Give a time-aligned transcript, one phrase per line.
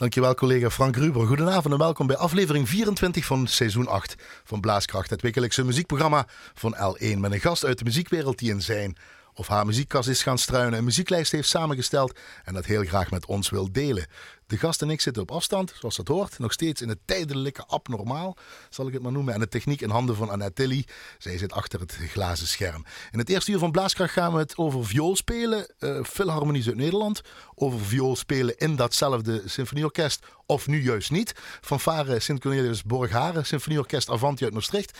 [0.00, 1.26] Dankjewel collega Frank Ruber.
[1.26, 5.10] Goedenavond en welkom bij aflevering 24 van seizoen 8 van Blaaskracht.
[5.10, 8.96] Het wekelijkse muziekprogramma van L1 met een gast uit de muziekwereld die in zijn
[9.40, 13.26] of haar muziekkast is gaan struinen, een muzieklijst heeft samengesteld en dat heel graag met
[13.26, 14.06] ons wil delen.
[14.46, 17.64] De gast en ik zitten op afstand, zoals dat hoort, nog steeds in het tijdelijke
[17.66, 18.36] abnormaal,
[18.70, 19.34] zal ik het maar noemen.
[19.34, 20.84] En de techniek in handen van Annette Tilly.
[21.18, 22.84] Zij zit achter het glazen scherm.
[23.10, 26.76] In het eerste uur van Blaaskracht gaan we het over viool spelen, uh, Philharmonies uit
[26.76, 27.20] Nederland.
[27.54, 31.32] Over viool spelen in datzelfde symfonieorkest, of nu juist niet.
[31.60, 34.98] Fanfare Sint Cornelius Borgharen, Symfonieorkest Avanti uit Maastricht.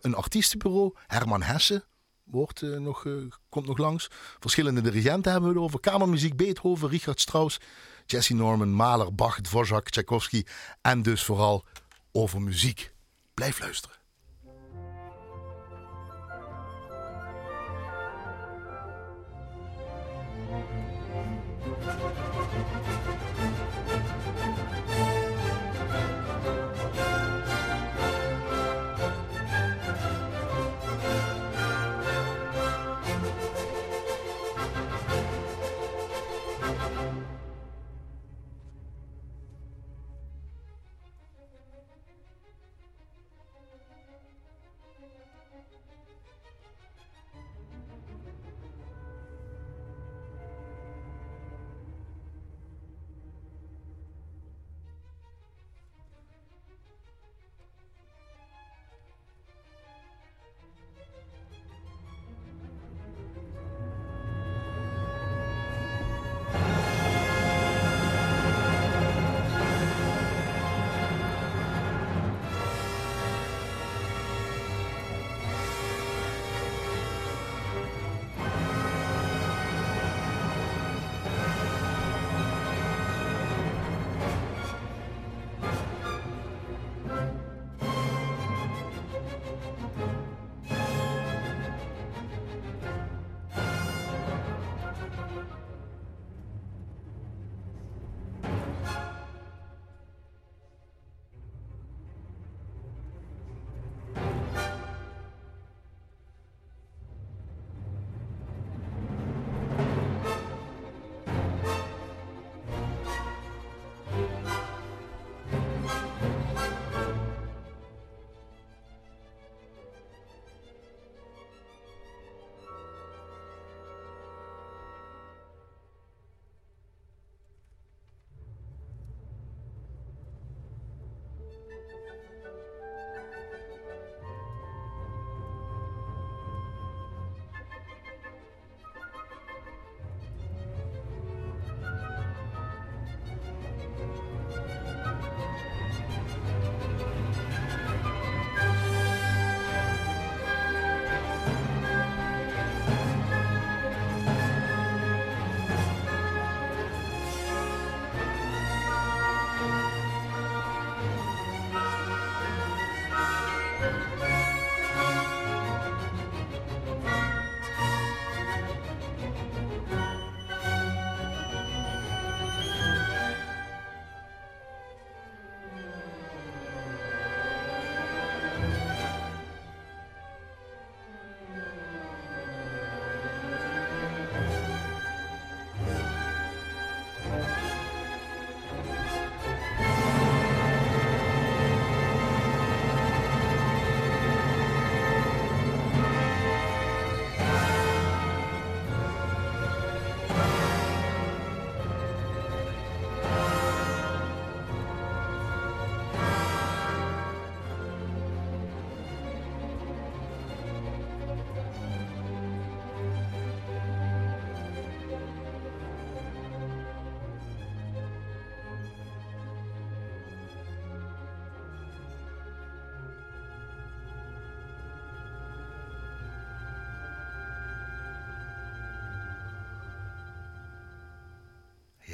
[0.00, 1.84] Een artiestenbureau, Herman Hesse,
[2.30, 4.10] wordt, uh, nog, uh, komt nog langs.
[4.38, 5.80] Verschillende dirigenten hebben we het over.
[5.80, 7.60] Kamermuziek, Beethoven, Richard Strauss,
[8.06, 10.44] Jesse Norman, Mahler, Bach, Dvorak, Tchaikovsky.
[10.82, 11.64] En dus vooral
[12.12, 12.92] over muziek.
[13.34, 13.97] Blijf luisteren.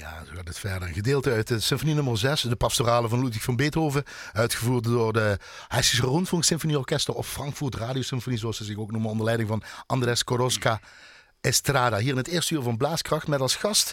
[0.04, 0.88] Ja, zo gaat het verder.
[0.88, 4.04] Een gedeelte uit de symfonie nummer 6, de pastorale van Ludwig van Beethoven.
[4.32, 9.24] Uitgevoerd door de Hessische Rundfunk Symfonieorkester of Frankfurt Radiosymfonie, zoals ze zich ook noemen, onder
[9.24, 10.80] leiding van Andres Koroska
[11.40, 11.98] Estrada.
[11.98, 13.92] Hier in het eerste uur van Blaaskracht met als gast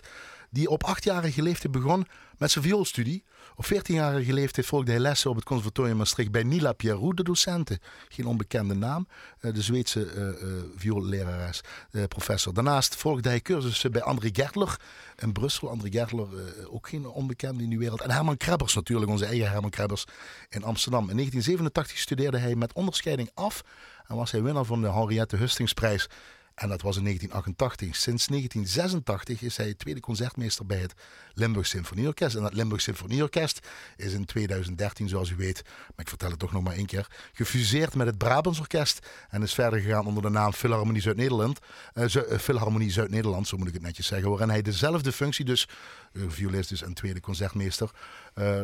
[0.52, 2.08] die op achtjarige leeftijd begon
[2.38, 3.24] met zijn vioolstudie.
[3.56, 7.80] Op 14-jarige leeftijd volgde hij lessen op het conservatorium Maastricht bij Nila Pierrot, de docenten.
[8.10, 9.08] Geen onbekende naam,
[9.40, 11.62] eh, de Zweedse uh, vioollerares,
[12.08, 12.54] professor.
[12.54, 14.80] Daarnaast volgde hij cursussen bij André Gertler
[15.18, 15.70] in Brussel.
[15.70, 16.28] André Gertler,
[16.70, 18.02] ook geen onbekende in die wereld.
[18.02, 20.06] En Herman Krebbers natuurlijk, onze eigen Herman Krebbers
[20.50, 21.10] in Amsterdam.
[21.10, 23.64] In 1987 studeerde hij met onderscheiding af
[24.08, 26.08] en was hij winnaar van de Henriette Hustingsprijs
[26.56, 27.96] en dat was in 1988.
[27.96, 30.94] Sinds 1986 is hij tweede concertmeester bij het
[31.34, 32.36] Limburg Symfonieorkest.
[32.36, 33.68] En dat Limburg Symfonieorkest
[33.98, 37.08] is in 2013, zoals u weet, maar ik vertel het toch nog maar één keer,
[37.34, 39.08] gefuseerd met het Brabants Orkest.
[39.30, 41.60] En is verder gegaan onder de naam Philharmonie Zuid-Nederland.
[41.94, 42.06] Uh,
[42.40, 44.30] Philharmonie Zuid-Nederland, zo moet ik het netjes zeggen.
[44.30, 45.68] Waarin hij dezelfde functie, dus
[46.14, 47.92] uh, violist dus en tweede concertmeester,
[48.36, 48.62] uh,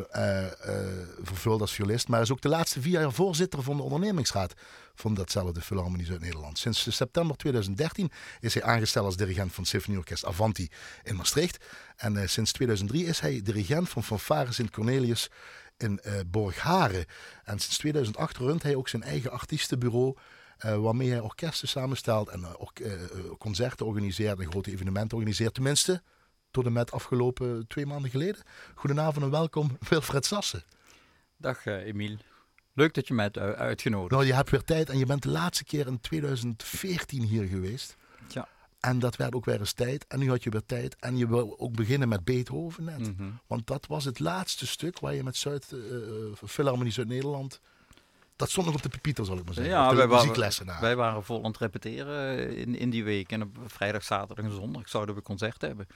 [1.22, 2.08] vervult als violist.
[2.08, 4.54] Maar is ook de laatste vier jaar voorzitter van de ondernemingsraad
[5.00, 6.58] van datzelfde Philharmonie Zuid-Nederland.
[6.58, 10.70] Sinds september 2013 is hij aangesteld als dirigent van Symfonieorkest Avanti
[11.04, 11.66] in Maastricht.
[11.96, 15.30] En uh, sinds 2003 is hij dirigent van Fanfare Sint Cornelius
[15.78, 17.06] in uh, Borgharen.
[17.44, 20.18] En sinds 2008 runt hij ook zijn eigen artiestenbureau.
[20.66, 22.46] Uh, waarmee hij orkesten samenstelt en
[23.38, 25.54] concerten organiseert en grote evenementen organiseert.
[25.54, 26.02] Tenminste,
[26.52, 28.42] tot en met afgelopen twee maanden geleden.
[28.76, 30.64] Goedenavond en welkom, Wilfred Sassen.
[31.38, 32.18] Dag Emiel.
[32.78, 34.12] Leuk dat je mij hebt uitgenodigd.
[34.12, 37.98] Nou, je hebt weer tijd en je bent de laatste keer in 2014 hier geweest.
[38.28, 38.48] Ja.
[38.80, 40.06] En dat werd ook weer eens tijd.
[40.08, 40.96] En nu had je weer tijd.
[41.00, 43.00] En je wil ook beginnen met Beethoven net.
[43.00, 43.30] Mhm.
[43.48, 47.62] Want dat was het laatste stuk waar je met Zuid, uh, Philharmonie Zuid-Nederland...
[48.36, 49.74] Dat stond nog op de pepieter, zal ik maar zeggen.
[49.74, 53.32] Ja, wij waren, wij waren vol aan het repeteren in, in die week.
[53.32, 55.88] En op vrijdag, zaterdag en zondag zouden we concert hebben.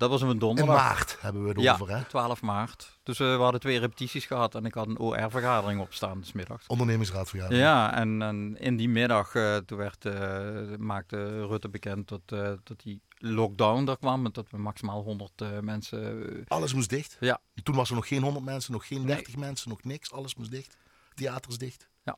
[0.00, 0.76] Dat was een donderdag.
[0.76, 2.04] In maart hebben we het ja, over, hè?
[2.04, 2.98] 12 maart.
[3.02, 6.66] Dus uh, we hadden twee repetities gehad en ik had een OR-vergadering opstaan smiddags.
[6.66, 7.62] Ondernemingsraadvergadering.
[7.62, 12.28] Ja, en, en in die middag uh, toen werd, uh, maakte Rutte bekend dat,
[12.64, 16.44] dat die lockdown er kwam en dat we maximaal 100 mensen...
[16.48, 17.16] Alles moest dicht?
[17.20, 17.40] Ja.
[17.62, 20.12] Toen was er nog geen 100 mensen, nog geen 30 mensen, nog niks.
[20.12, 20.76] Alles moest dicht.
[21.14, 21.88] Theaters dicht.
[22.02, 22.16] Ja.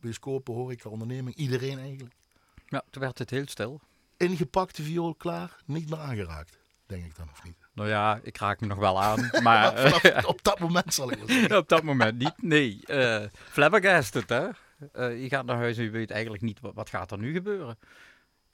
[0.00, 2.14] Bioscopen, horeca, onderneming, iedereen eigenlijk.
[2.66, 3.80] Ja, toen werd het heel stil.
[4.16, 7.56] Ingepakte viool klaar, niet meer aangeraakt denk ik dan, of niet?
[7.72, 9.94] Nou ja, ik raak me nog wel aan, maar...
[10.26, 11.56] op dat moment zal ik wel zeggen.
[11.62, 12.80] op dat moment niet, nee.
[12.86, 14.48] Uh, flabbergasted, hè.
[14.92, 17.32] Uh, je gaat naar huis en je weet eigenlijk niet, wat, wat gaat er nu
[17.32, 17.78] gebeuren?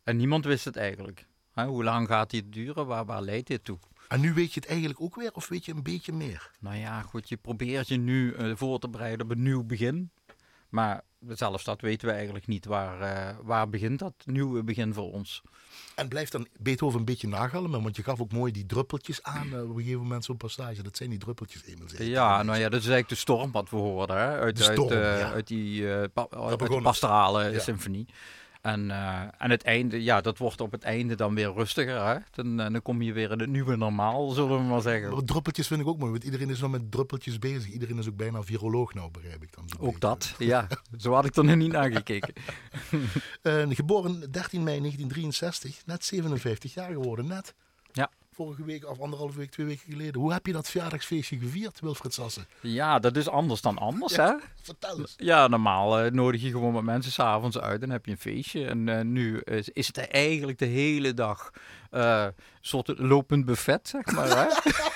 [0.05, 1.26] En niemand wist het eigenlijk.
[1.52, 1.67] Hè?
[1.67, 2.87] Hoe lang gaat dit duren?
[2.87, 3.79] Waar, waar leidt dit toe?
[4.08, 6.50] En nu weet je het eigenlijk ook weer, of weet je een beetje meer?
[6.61, 10.11] Nou ja, goed, je probeert je nu uh, voor te bereiden op een nieuw begin.
[10.69, 12.64] Maar zelfs dat weten we eigenlijk niet.
[12.64, 15.42] Waar, uh, waar begint dat nieuwe begin voor ons?
[15.94, 17.82] En blijft dan Beethoven een beetje nagalmen?
[17.82, 20.82] Want je gaf ook mooi die druppeltjes aan uh, op een gegeven moment zo'n passage.
[20.82, 21.86] Dat zijn die druppeltjes eenmaal.
[21.98, 24.16] Ja, nou ja, dat is eigenlijk de storm wat we hoorden.
[24.16, 24.38] Hè?
[24.38, 25.32] Uit, storm, uit, uh, ja.
[25.32, 27.58] uit die, pa uit de pastorale ja.
[27.58, 28.06] symfonie.
[28.62, 32.06] En, uh, en het einde, ja, dat wordt op het einde dan weer rustiger.
[32.06, 32.17] Hè?
[32.31, 35.11] Dan, uh, dan kom je weer in het nieuwe normaal, zullen we maar zeggen.
[35.11, 37.73] Maar druppeltjes vind ik ook mooi, want iedereen is nog met druppeltjes bezig.
[37.73, 39.64] Iedereen is ook bijna viroloog nou, begrijp ik dan.
[39.79, 40.67] Ook dat, ja.
[40.99, 42.35] Zo had ik er nog niet naar gekeken.
[43.43, 47.55] uh, geboren 13 mei 1963, net 57 jaar geworden, net.
[48.34, 50.20] Vorige week of anderhalve week, twee weken geleden.
[50.20, 52.46] Hoe heb je dat verjaardagsfeestje gevierd, Wilfred Sassen?
[52.61, 54.46] Ja, dat is anders dan anders, ja, hè?
[54.62, 55.14] Vertel eens.
[55.17, 58.67] Ja, normaal uh, nodig je gewoon met mensen s'avonds uit en heb je een feestje.
[58.67, 61.50] En uh, nu is, is, het eigenlijk de hele dag
[61.90, 64.46] uh, een soort lopend buffet, zeg maar, hè?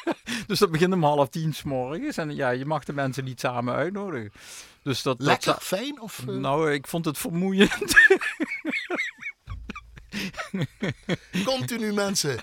[0.46, 2.16] dus dat begint om half tien s morgens.
[2.16, 4.32] En ja, je mag de mensen niet samen uitnodigen.
[4.82, 6.00] Dus dat, Lekker dat, fijn?
[6.00, 7.94] Of, Nou, ik vond het vermoeiend.
[11.44, 12.38] Continu mensen.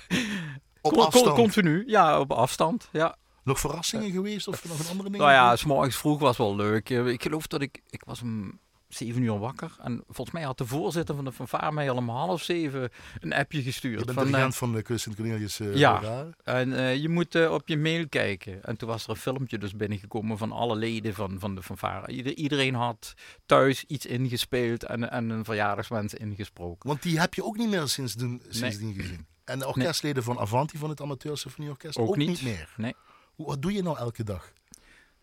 [0.81, 1.35] Op Con afstand.
[1.35, 2.89] Continu, ja, op afstand.
[2.91, 3.15] Ja.
[3.43, 5.21] Nog verrassingen geweest of nog een andere ding?
[5.23, 6.89] Nou ja, s morgens vroeg was wel leuk.
[6.89, 9.75] Ik geloof dat ik, ik was om zeven uur wakker.
[9.81, 13.33] En volgens mij had de voorzitter van de fanfare mij al om half zeven een
[13.33, 13.99] appje gestuurd.
[13.99, 17.35] Je bent van, de uh, van de Sint Cornelius uh, Ja, en uh, je moet
[17.35, 18.63] uh, op je mail kijken.
[18.63, 22.11] En toen was er een filmpje dus binnengekomen van alle leden van, van de fanfare.
[22.11, 23.13] Ieder, iedereen had
[23.45, 26.89] thuis iets ingespeeld en, en een verjaardagswens ingesproken.
[26.89, 28.95] Want die heb je ook niet meer sindsdien, sindsdien nee.
[28.95, 29.25] gezien?
[29.45, 30.33] En de orkestleden nee.
[30.33, 32.27] van Avanti van het Amateur Symfonieorkest ook, ook niet.
[32.27, 32.73] niet meer?
[32.77, 32.95] Nee.
[33.33, 34.53] Hoe, wat doe je nou elke dag?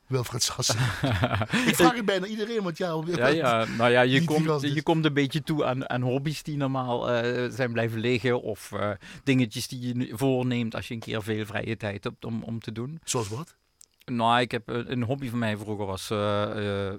[0.06, 0.76] Wilfred Sassen.
[1.70, 3.02] ik vraag het bijna iedereen, want ja...
[3.06, 6.56] Ja, ja nou ja, je, komt, je komt een beetje toe aan, aan hobby's die
[6.56, 8.42] normaal uh, zijn blijven liggen.
[8.42, 8.90] Of uh,
[9.24, 12.72] dingetjes die je voorneemt als je een keer veel vrije tijd hebt om, om te
[12.72, 13.00] doen.
[13.04, 13.56] Zoals wat?
[14.04, 16.92] Nou, ik heb een hobby van mij vroeger was uh,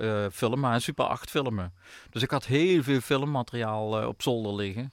[0.00, 1.72] uh, filmen, Super 8 filmen.
[2.10, 4.92] Dus ik had heel veel filmmateriaal op zolder liggen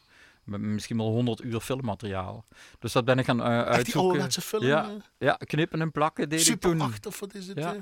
[0.58, 2.46] misschien wel 100 uur filmmateriaal.
[2.80, 3.84] Dus dat ben ik gaan uh, uitzoeken.
[3.84, 4.64] Die ouderwetse film?
[4.64, 6.88] Ja, ja, knippen en plakken deed Super ik toen.
[6.88, 7.58] 8 of wat is het?
[7.58, 7.76] Ja,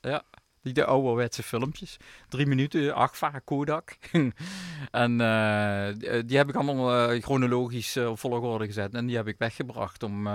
[0.00, 0.22] ja.
[0.64, 1.96] Die de ouderwetse filmpjes.
[2.28, 3.96] Drie minuten, Agfa, Kodak.
[4.90, 8.94] en uh, die heb ik allemaal uh, chronologisch uh, op volgorde gezet.
[8.94, 10.26] En die heb ik weggebracht om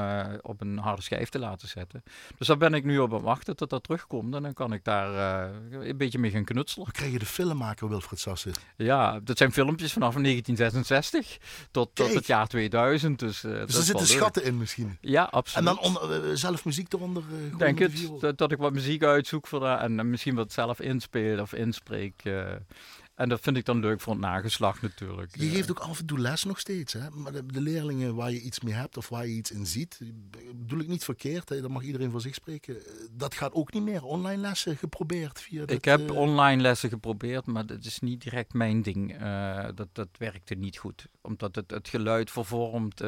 [0.41, 2.03] op een harde schijf te laten zetten.
[2.37, 4.35] Dus daar ben ik nu op aan wachten tot dat terugkomt.
[4.35, 6.85] En dan kan ik daar een beetje mee gaan knutselen.
[6.85, 8.51] Dan krijg je de filmmaker Wilfred Sassen.
[8.75, 11.37] Ja, dat zijn filmpjes vanaf 1966
[11.71, 13.19] tot, tot het jaar 2000.
[13.19, 14.97] Dus, dus er zitten schatten in misschien?
[15.01, 15.67] Ja, absoluut.
[15.67, 17.23] En dan onder, zelf muziek eronder?
[17.57, 19.79] Denk het, dat, dat, ik wat muziek uitzoek voor dat.
[19.79, 22.21] En misschien wat zelf inspelen of inspreek.
[22.23, 22.51] Uh,
[23.15, 25.35] en dat vind ik dan leuk voor het nageslacht natuurlijk.
[25.37, 26.93] Je geeft ook af en toe les nog steeds.
[26.93, 27.09] Hè?
[27.09, 29.99] Maar de, de, leerlingen waar je iets mee hebt of waar je iets in ziet,
[30.55, 31.49] bedoel ik niet verkeerd.
[31.49, 31.61] Hè?
[31.61, 32.77] Dat mag iedereen voor zich spreken.
[33.11, 34.03] Dat gaat ook niet meer.
[34.03, 36.15] Online lessen geprobeerd via Ik heb uh...
[36.15, 39.21] online lessen geprobeerd, maar dat is niet direct mijn ding.
[39.21, 41.05] Uh, dat, dat werkte niet goed.
[41.21, 43.01] Omdat het, het geluid vervormt.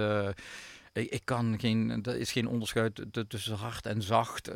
[0.94, 4.50] Ik, ik, kan geen, er is geen onderscheid tussen hard en zacht.
[4.50, 4.56] Uh,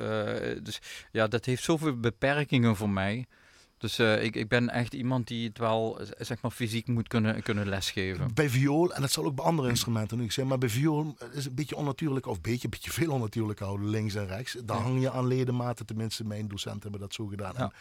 [0.63, 0.79] dus
[1.11, 3.25] ja, dat heeft zoveel beperkingen voor mij.
[3.77, 7.43] Dus uh, ik, ik ben echt iemand die het wel zeg maar, fysiek moet kunnen,
[7.43, 8.33] kunnen lesgeven.
[8.33, 11.35] Bij viool, en dat zal ook bij andere instrumenten nu zijn, maar bij viool is
[11.35, 14.57] het een beetje onnatuurlijk, of een beetje, een beetje veel onnatuurlijk houden, links en rechts.
[14.63, 17.53] Daar hang je aan ledematen, tenminste mijn docenten hebben dat zo gedaan.
[17.57, 17.71] Ja.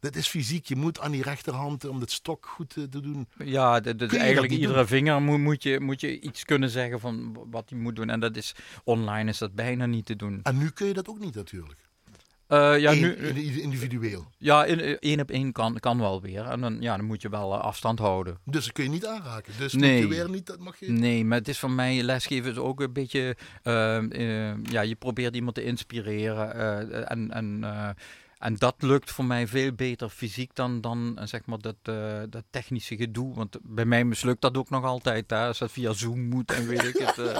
[0.00, 0.66] Dit is fysiek.
[0.66, 3.28] Je moet aan die rechterhand om het stok goed te, doen.
[3.44, 7.70] Ja, dus eigenlijk iedere vinger moet, moet, je, moet je iets kunnen zeggen van wat
[7.70, 8.10] hij moet doen.
[8.10, 10.40] En dat is online is dat bijna niet te doen.
[10.42, 11.88] En nu kun je dat ook niet natuurlijk.
[12.48, 14.30] Uh, ja, Eén, nu, individueel.
[14.38, 14.66] Ja,
[14.98, 16.44] één op één kan, kan wel weer.
[16.46, 18.38] En dan, ja, dan moet je wel uh, afstand houden.
[18.44, 19.52] Dus dat kun je niet aanraken.
[19.58, 19.92] Dus nee.
[19.92, 20.90] moet je weer niet, dat mag je...
[20.90, 23.36] Nee, maar het is voor mij lesgeven is ook een beetje...
[23.64, 24.02] Uh,
[24.62, 27.08] ja, je probeert iemand te inspireren.
[27.08, 27.64] en en
[28.38, 32.44] en dat lukt voor mij veel beter fysiek dan, dan zeg maar dat, uh, dat
[32.50, 33.34] technische gedoe.
[33.34, 35.30] Want bij mij mislukt dat ook nog altijd.
[35.30, 37.18] Hè, als dat via Zoom moet en weet ik het.
[37.18, 37.36] Uh...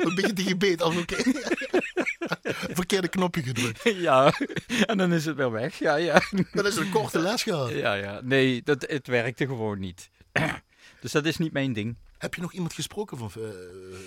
[0.00, 1.16] een beetje beet af, oké.
[2.80, 3.82] Verkeerde knopje gedrukt.
[4.04, 4.32] Ja,
[4.86, 5.78] en dan is het weer weg.
[5.78, 6.20] Ja, ja.
[6.52, 7.70] Dat is een korte les gehad.
[7.70, 8.20] Ja, ja.
[8.22, 10.10] Nee, dat, het werkte gewoon niet.
[11.00, 11.96] Dus dat is niet mijn ding.
[12.24, 13.48] Heb je nog iemand gesproken van uh,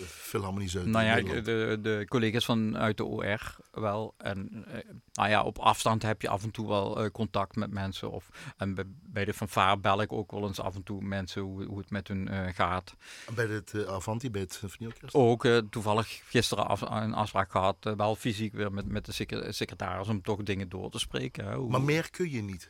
[0.06, 0.86] Philharmonie Zuid?
[0.86, 4.14] Nou ja, de, de collega's vanuit de OR wel.
[4.18, 4.74] En uh,
[5.14, 8.12] nou ja, op afstand heb je af en toe wel uh, contact met mensen.
[8.12, 11.42] Of, en bij, bij de fanfare bel ik ook wel eens af en toe mensen
[11.42, 12.96] hoe, hoe het met hun gaat.
[13.36, 15.14] Bij het Avanti, bij het Symfonieorkest?
[15.14, 17.94] Ook toevallig gisteren af, een afspraak gehad.
[17.98, 19.12] wel fysiek weer met, met de
[19.50, 21.54] secretaris om toch dingen door te spreken.
[21.54, 21.70] Hoe...
[21.70, 22.70] Maar meer kun je niet?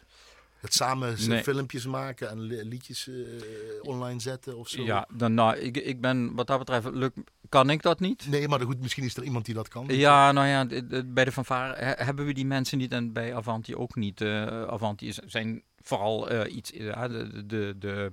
[0.59, 3.27] Het samen filmpjes maken en liedjes uh,
[3.81, 4.83] online zetten of zo?
[4.83, 7.17] Ja, dan, nou, ik, ik ben wat dat betreft, lukt,
[7.49, 8.27] kan ik dat niet.
[8.29, 9.85] Nee, maar goed, misschien is er iemand die dat kan.
[9.87, 10.65] Ja, nou ja,
[11.05, 14.21] bij de fanfare hebben we die mensen niet en bij Avanti ook niet.
[14.21, 18.11] Uh, Avanti is, zijn vooral uh, iets, de, de, de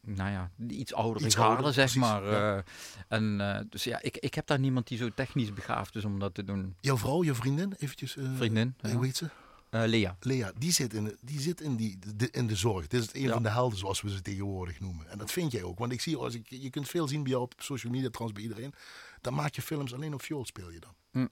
[0.00, 2.24] nou ja, iets oudere iets ouder, zeg maar.
[2.24, 2.56] Ja.
[2.56, 2.62] Uh,
[3.08, 6.18] en, uh, dus ja, ik, ik heb daar niemand die zo technisch begaafd is om
[6.18, 6.76] dat te doen.
[6.80, 8.16] Jouw vrouw, je vriendin, eventjes?
[8.16, 8.74] Uh, vriendin.
[8.92, 9.28] Hoe heet ze?
[9.74, 10.16] Uh, Lea.
[10.20, 12.86] Lea, die zit, in de, die zit in, die, de, in de zorg.
[12.86, 15.10] Dit is een van de helden, zoals we ze tegenwoordig noemen.
[15.10, 15.78] En dat vind jij ook.
[15.78, 18.40] Want ik zie, als ik, je kunt veel zien bij jou op social media, trouwens
[18.40, 18.74] bij iedereen.
[19.20, 20.94] Dan maak je films alleen op viool speel je dan.
[21.10, 21.26] Hm.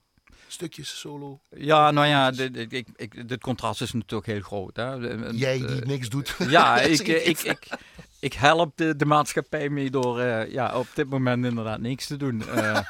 [0.47, 1.41] Stukjes solo.
[1.49, 2.31] Ja, nou ja,
[3.27, 4.77] dit contrast is natuurlijk heel groot.
[4.77, 4.95] Hè.
[5.31, 6.37] Jij die uh, niks doet.
[6.39, 7.69] Ja, ik, ik, ik,
[8.23, 12.17] ik help de, de, maatschappij mee door uh, ja, op dit moment inderdaad niks te
[12.17, 12.43] doen.
[12.43, 12.77] Uh,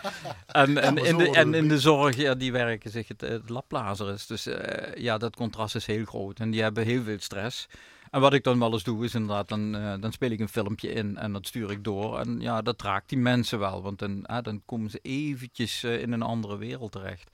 [0.46, 4.12] en, en, in de, en in de zorg, ja, die werken zich het, het laplazer
[4.12, 4.26] is.
[4.26, 4.56] Dus uh,
[4.94, 6.40] ja, dat contrast is heel groot.
[6.40, 7.68] En die hebben heel veel stress.
[8.10, 10.92] En wat ik dan wel eens doe, is inderdaad, dan, dan speel ik een filmpje
[10.92, 12.18] in en dat stuur ik door.
[12.18, 16.22] En ja, dat raakt die mensen wel, want dan, dan komen ze eventjes in een
[16.22, 17.30] andere wereld terecht.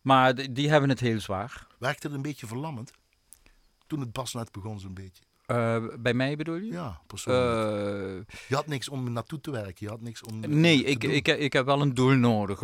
[0.00, 1.66] Maar die, die hebben het heel zwaar.
[1.78, 2.92] Werkt het een beetje verlammend?
[3.86, 5.27] Toen het pas net begon zo'n beetje.
[5.50, 6.72] Uh, bij mij bedoel je?
[6.72, 8.28] Ja, persoonlijk.
[8.28, 9.76] Uh, je had niks om naartoe te werken.
[9.78, 10.40] Je had niks om.
[10.40, 12.62] Nee, ik, ik, ik heb wel een doel nodig.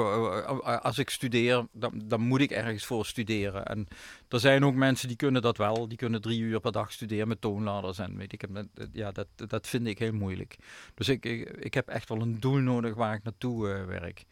[0.82, 3.64] Als ik studeer, dan, dan moet ik ergens voor studeren.
[3.64, 3.86] En
[4.28, 5.88] er zijn ook mensen die kunnen dat wel.
[5.88, 7.98] Die kunnen drie uur per dag studeren met toonladers.
[7.98, 8.44] En weet ik,
[8.92, 10.56] ja, dat, dat vind ik heel moeilijk.
[10.94, 14.24] Dus ik, ik, ik heb echt wel een doel nodig waar ik naartoe uh, werk.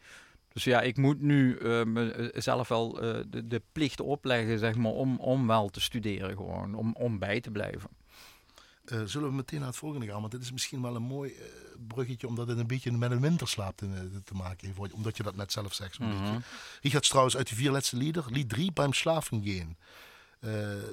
[0.53, 2.91] Dus ja, ik moet nu mezelf wel
[3.29, 6.75] de, de plicht opleggen, zeg maar, om, om wel te studeren gewoon.
[6.75, 7.89] Om, om bij te blijven.
[8.85, 10.19] Uh, zullen we meteen naar het volgende gaan?
[10.19, 11.45] Want dit is misschien wel een mooi uh,
[11.87, 14.93] bruggetje, omdat het een beetje met een winterslaap te, uh, te maken heeft.
[14.93, 15.95] Omdat je dat net zelf zegt.
[15.95, 16.33] Zo'n mm -hmm.
[16.33, 16.47] beetje.
[16.81, 19.77] Richard Strauss uit de vier laatste lieder, lied 3, Beim Schlafen gehen.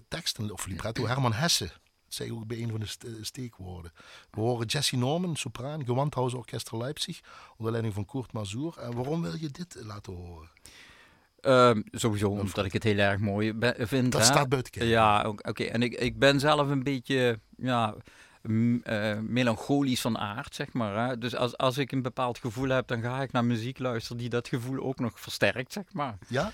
[0.08, 1.64] teksten of libretto, Herman Hesse.
[1.64, 3.92] Dat zei ook bij een van de st steekwoorden.
[4.30, 7.20] We horen Jesse Norman, sopraan, Gewandhauser Orchester Leipzig,
[7.56, 8.78] onder leiding van Kurt Mazur.
[8.78, 10.50] En waarom wil je dit laten horen?
[11.42, 14.12] Um, sowieso omdat ik het heel erg mooi vind.
[14.12, 14.88] Dat staat buiten kijf.
[14.88, 15.64] Ja, oké.
[15.64, 17.94] En ik, ik ben zelf een beetje ja,
[18.42, 21.08] uh, melancholisch van aard, zeg maar.
[21.08, 21.18] Hè?
[21.18, 24.28] Dus als, als ik een bepaald gevoel heb, dan ga ik naar muziek luisteren die
[24.28, 26.18] dat gevoel ook nog versterkt, zeg maar.
[26.28, 26.52] Ja?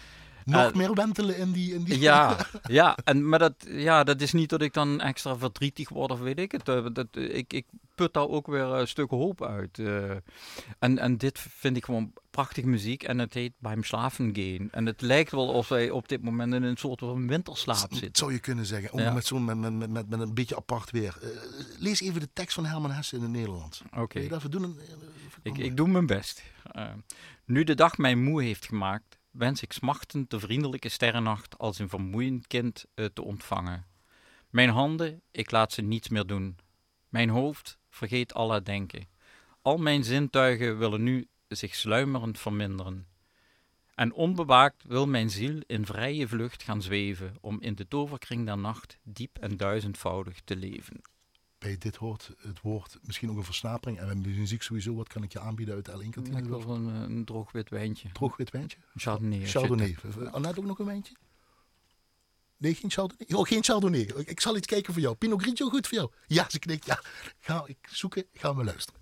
[0.54, 1.74] Nog meer wentelen in die...
[1.74, 2.00] In die...
[2.00, 6.10] Ja, ja, en, maar dat, ja, dat is niet dat ik dan extra verdrietig word
[6.10, 6.64] of weet ik het.
[6.64, 9.78] Dat, ik, ik put daar ook weer een stuk hoop uit.
[10.78, 14.68] en, en dit vind ik gewoon prachtige muziek en het heet Beim Slaven Gaan.
[14.70, 18.10] En het lijkt wel of wij op dit moment in een soort van winterslaap zitten.
[18.12, 21.18] zou je kunnen zeggen, ook met, zo'n met, met, met, met, een beetje apart weer.
[21.22, 21.28] Uh,
[21.78, 23.82] lees even de tekst van Herman Hesse in het Nederlands.
[23.86, 24.00] Oké.
[24.00, 24.28] Okay.
[24.28, 24.78] dat doen?
[25.42, 26.42] Ik, ik doe mijn best.
[26.76, 26.88] Uh,
[27.44, 31.88] nu de dag mij moe heeft gemaakt, wens ik smachtend de vriendelijke sterrennacht als een
[31.88, 33.86] vermoeiend kind uh, te ontvangen.
[34.50, 36.58] Mijn handen, ik laat ze niets meer doen.
[37.08, 39.08] Mijn hoofd vergeet al het denken.
[39.62, 43.06] Al mijn zintuigen willen nu zich sluimerend verminderen.
[43.94, 48.58] En onbewaakt wil mijn ziel in vrije vlucht gaan zweven, om in de toverkring der
[48.58, 51.00] nacht diep en duizendvoudig te leven.
[51.74, 53.98] Dit hoort het woord misschien ook een versnapering.
[53.98, 56.38] En met muziek sowieso, wat kan ik je aanbieden uit de L1 kantine?
[56.38, 58.12] Ik wil een, eh, een droog wit wijntje.
[58.12, 58.78] Droog wit wijntje?
[58.94, 59.46] Chardonnay.
[59.46, 59.96] Chardonnay.
[60.30, 61.14] Annette ook nog een wijntje?
[62.56, 63.26] Nee, geen Chardonnay?
[63.36, 64.00] Oh, geen Chardonnay.
[64.00, 65.14] Ik zal iets kijken voor jou.
[65.14, 66.10] Pinot Grigio goed voor jou?
[66.26, 66.86] Ja, ze knikt.
[66.86, 67.02] Ja,
[67.38, 68.24] ga ik zoeken.
[68.32, 69.00] Gaan we luisteren.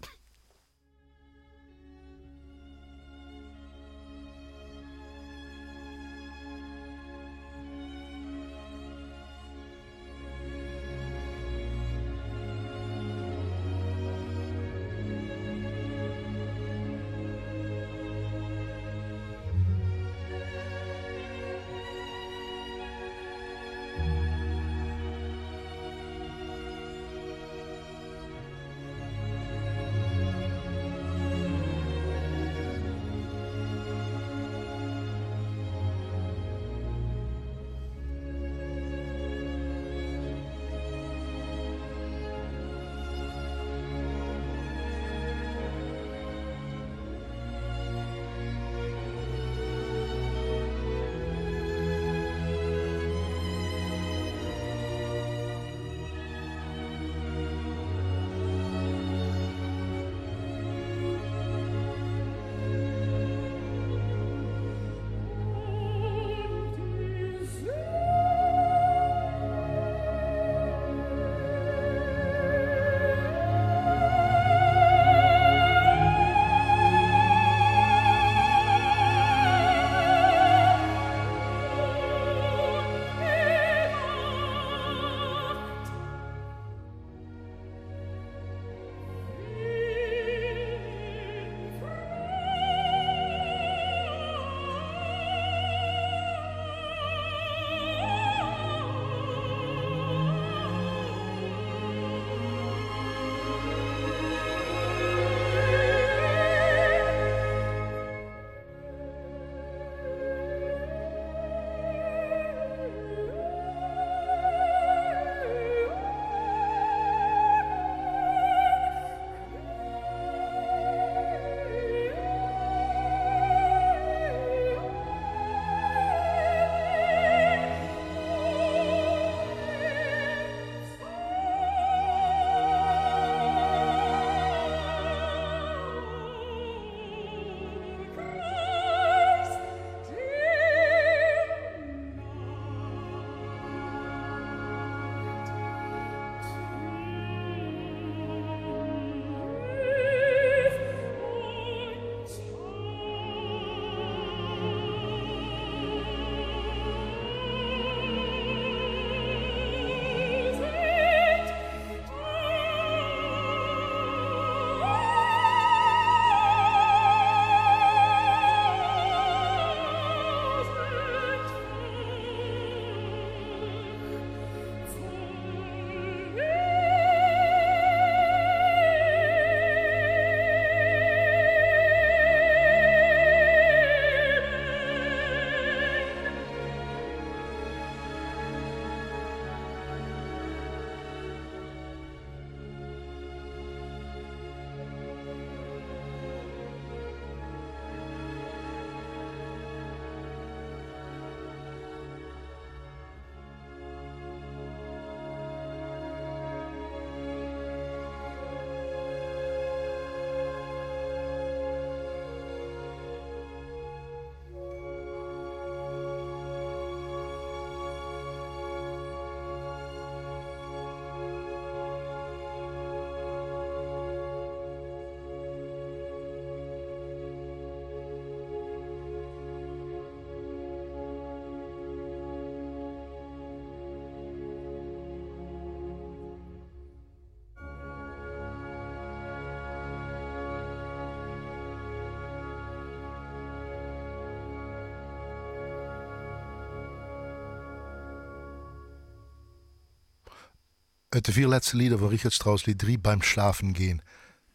[251.14, 254.02] Uit de vier laatste lieden van Richard Strauss lied 3 Beim Schlafen Gehen.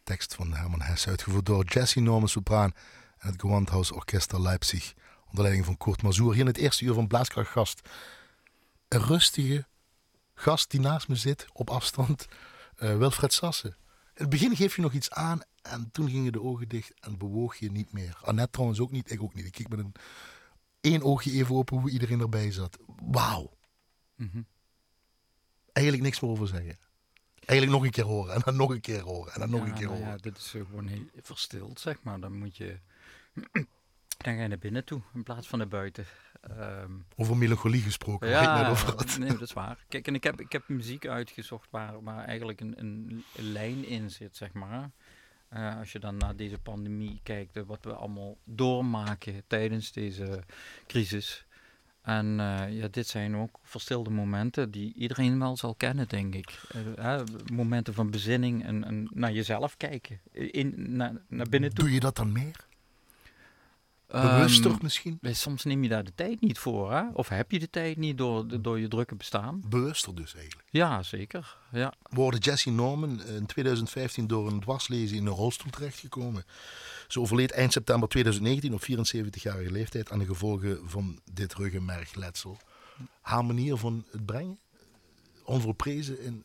[0.02, 2.72] Tekst van Herman Hesse, uitgevoerd door Jesse Norman Sopraan
[3.18, 4.94] en het Gewandhaus Orchester Leipzig.
[5.26, 6.30] Onder leiding van Kurt Mazour.
[6.30, 7.88] Hier in het eerste uur van Blaaskracht Gast.
[8.88, 9.66] Een rustige
[10.34, 12.26] gast die naast me zit, op afstand.
[12.78, 13.76] Uh, Wilfred Sassen.
[14.14, 17.18] In het begin geef je nog iets aan en toen gingen de ogen dicht en
[17.18, 18.18] bewoog je niet meer.
[18.22, 19.46] Annette trouwens ook niet, ik ook niet.
[19.46, 19.94] Ik keek met een
[20.80, 22.78] één oogje even open hoe iedereen erbij zat.
[22.96, 23.56] Wauw.
[24.16, 24.46] Mm
[25.72, 26.78] Eigenlijk niks meer over zeggen.
[27.44, 29.74] Eigenlijk nog een keer horen en dan nog een keer horen en dan nog een
[29.74, 30.10] keer nou horen.
[30.10, 32.20] Ja, dit is gewoon heel verstild, zeg maar.
[32.20, 32.78] Dan moet je...
[34.22, 36.06] dan ga je naar binnen toe in plaats van naar buiten.
[36.58, 39.18] Um, over melancholie gesproken, ja, ik over had.
[39.18, 39.84] Nee, dat is waar.
[39.88, 44.10] Kijk, en ik heb, ik heb muziek uitgezocht waar, waar eigenlijk een, een, lijn in
[44.10, 44.90] zit, zeg maar.
[45.52, 50.42] Uh, als je dan naar deze pandemie kijkt, wat we allemaal doormaken tijdens deze
[50.86, 51.46] crisis.
[52.02, 56.60] En uh, ja, dit zijn ook verstilde momenten die iedereen wel zal kennen, denk ik.
[56.98, 57.20] Uh,
[57.52, 61.84] momenten van bezinning en, en, naar jezelf kijken, in, naar, naar binnen toe.
[61.84, 62.68] Doe je dat dan meer?
[64.10, 65.18] Bewuster um, misschien?
[65.22, 67.02] Soms neem je daar de tijd niet voor, hè?
[67.12, 69.62] Of heb je de tijd niet door, door je drukke bestaan?
[69.66, 70.68] Bewuster dus eigenlijk?
[70.70, 71.56] Ja, zeker.
[71.72, 71.92] Ja.
[72.02, 76.44] Worden Jesse Norman in 2015 door een dwarslezen in een rolstoel terechtgekomen.
[77.12, 82.58] Ze overleed eind september 2019 op 74-jarige leeftijd aan de gevolgen van dit ruggenmergletsel.
[83.20, 84.58] Haar manier van het brengen,
[85.44, 86.44] onverprezen in,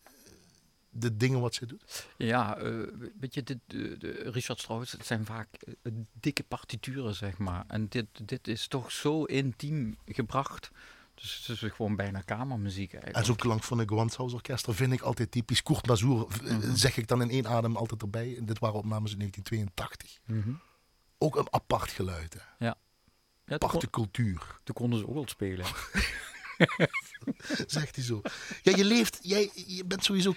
[0.90, 2.08] de dingen wat ze doet?
[2.18, 2.88] Ja, uh,
[3.20, 7.64] weet je, de, de Richard Strauss, het zijn vaak uh, dikke partituren, zeg maar.
[7.68, 10.72] En dit, dit is toch zo intiem gebracht.
[11.16, 13.16] Dus het is gewoon bijna kamermuziek eigenlijk.
[13.16, 15.64] En zo'n klank van een Gewandhausorkester vind ik altijd typisch.
[15.64, 18.38] Kurt Bazour mm zeg ik dan in één adem altijd erbij.
[18.38, 20.20] En dit waren opnames in 1982.
[20.26, 20.62] Mm -hmm.
[21.18, 22.34] Ook een apart geluid.
[22.34, 22.66] Hè?
[22.66, 22.76] Ja.
[23.46, 24.60] ja Aparte cultuur.
[24.64, 25.66] Toen konden ze ook wel spelen.
[27.68, 28.22] Zegt hij zo.
[28.62, 30.36] Ja, je leeft, jij je bent sowieso,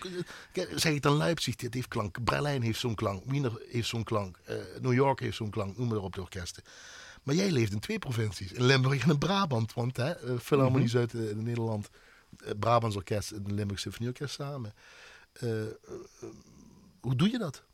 [0.74, 2.24] zeg ik dan Leipzig, dit heeft klank.
[2.24, 5.88] Berlijn heeft zo'n klank, Wiener heeft zo'n klank, uh, New York heeft zo'n klank, noem
[5.88, 6.62] maar op de orkesten.
[7.22, 9.74] Maar jij leeft in twee provincies, in Limburg en in Brabant.
[9.74, 11.00] Want hè, uh, Philharmonie mm -hmm.
[11.00, 11.88] uit Nederland,
[12.44, 14.74] uh, Brabants Orkest en Limburg Symfonieorkest samen.
[17.00, 17.66] hoe doe je dat?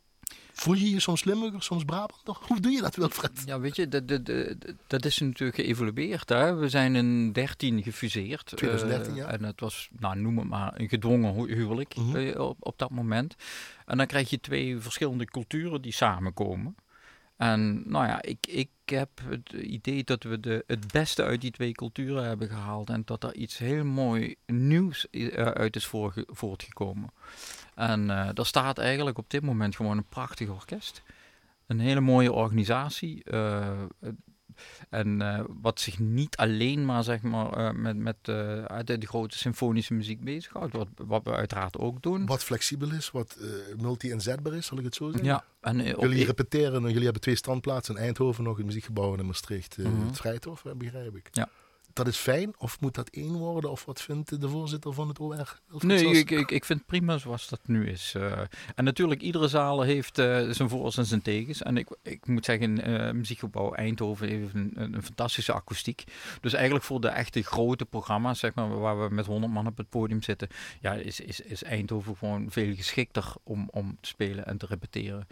[0.53, 2.37] Voel je je soms Limburger, soms Brabander?
[2.47, 3.43] Hoe doe je dat, Wilfred?
[3.45, 4.25] Ja, weet je, dat, dat,
[4.87, 6.29] dat is natuurlijk geëvolueerd.
[6.29, 6.55] Hè?
[6.55, 8.45] We zijn in 13 gefuseerd.
[8.45, 9.27] 2013, uh, ja.
[9.27, 12.33] En het was, nou, noem het maar, een gedwongen huwelijk -hmm.
[12.37, 13.35] op, op dat moment.
[13.85, 16.75] En dan krijg je twee verschillende culturen die samenkomen.
[17.37, 21.51] En nou ja, ik, ik heb het idee dat we de, het beste uit die
[21.51, 22.89] twee culturen hebben gehaald.
[22.89, 25.85] En dat er iets heel mooi nieuws uit is
[26.27, 27.09] voortgekomen.
[27.75, 31.03] En uh, er staat eigenlijk op dit moment gewoon een prachtig orkest.
[31.67, 33.21] Een hele mooie organisatie.
[33.25, 33.83] Uh,
[34.89, 39.93] en uh, wat zich niet alleen maar, zeg maar met, met de, de, grote symfonische
[39.93, 40.73] muziek bezighoudt.
[40.73, 42.25] Wat, wat we uiteraard ook doen.
[42.25, 43.37] Wat flexibel is, wat
[43.77, 45.25] multi-inzetbaar is, zal ik het zo zeggen?
[45.25, 45.43] Ja.
[45.61, 49.77] En, jullie op, repeteren, jullie hebben twee standplaatsen in Eindhoven nog, het muziekgebouw in Maastricht.
[49.77, 50.07] Uh, -hmm.
[50.07, 51.27] Het Vrijthof, begrijp ik.
[51.31, 51.49] Ja
[51.95, 52.53] dat is fijn?
[52.57, 53.71] Of moet dat één worden?
[53.71, 55.59] Of wat vindt de voorzitter van het OR?
[55.79, 58.13] Nee, ik, ik, ik vind het prima zoals dat nu is.
[58.17, 58.39] Uh,
[58.75, 61.61] en natuurlijk, iedere zaal heeft uh, zijn voor's en zijn tegens.
[61.61, 66.03] En ik, ik moet zeggen, uh, Muziekgebouw Eindhoven heeft een, een, fantastische akoestiek.
[66.41, 69.77] Dus eigenlijk voor de echte grote programma's, zeg maar, waar we met 100 man op
[69.77, 70.47] het podium zitten,
[70.81, 75.27] ja, is, is, is Eindhoven gewoon veel geschikter om, om te spelen en te repeteren.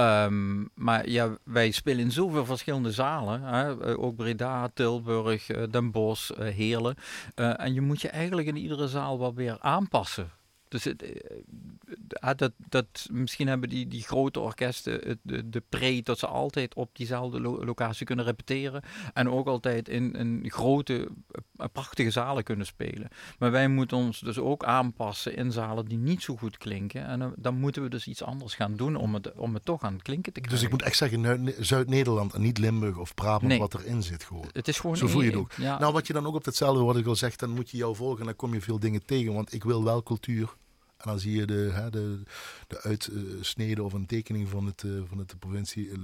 [0.00, 3.42] Um, maar ja, wij spelen in zoveel verschillende zalen.
[3.42, 3.96] Hè?
[3.98, 6.94] ook Breda, Tilburg, Den Bosch Bos, uh, Heerlen.
[7.34, 10.30] En je moet je eigenlijk in iedere zaal wel weer aanpassen.
[10.70, 16.18] Dus het, uh, dat, dat, misschien hebben die, die grote orkesten de, de pre dat
[16.18, 18.82] ze altijd op diezelfde lo locatie kunnen repeteren.
[19.14, 23.08] En ook altijd in, in grote, uh, prachtige zalen kunnen spelen.
[23.38, 27.06] Maar wij moeten ons dus ook aanpassen in zalen die niet zo goed klinken.
[27.06, 29.92] En dan moeten we dus iets anders gaan doen om het, om het toch aan
[29.92, 30.60] het klinken te krijgen.
[30.60, 33.58] Dus ik moet echt zeggen Zuid-Nederland en niet Limburg of Brabant nee.
[33.58, 34.48] wat erin zit gewoon.
[34.52, 35.52] Het is gewoon Zo voel je het ook.
[35.52, 35.78] Ja.
[35.78, 37.94] Nou, wat je dan ook op hetzelfde wat ik al zeg, dan moet je jou
[37.96, 39.34] volgen en dan kom je veel dingen tegen.
[39.34, 40.58] Want ik wil wel cultuur
[41.00, 42.22] en dan zie je de, hè, de,
[42.66, 45.96] de uitsnede of een tekening van, het, eh, van het, de provincie uh,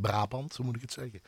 [0.00, 1.20] Brabant, zo moet ik het zeggen.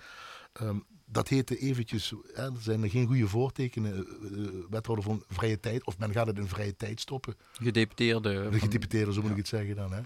[0.63, 5.61] Um, dat heette eventjes, hè, er zijn er geen goede voortekenen, uh, wethouder van vrije
[5.61, 7.35] tijd, of men gaat het in vrije tijd stoppen.
[7.53, 8.49] Gedeputeerde.
[8.51, 9.37] De gedeputeerde, zo moet ja.
[9.37, 9.93] ik het zeggen dan.
[9.93, 10.01] Hè.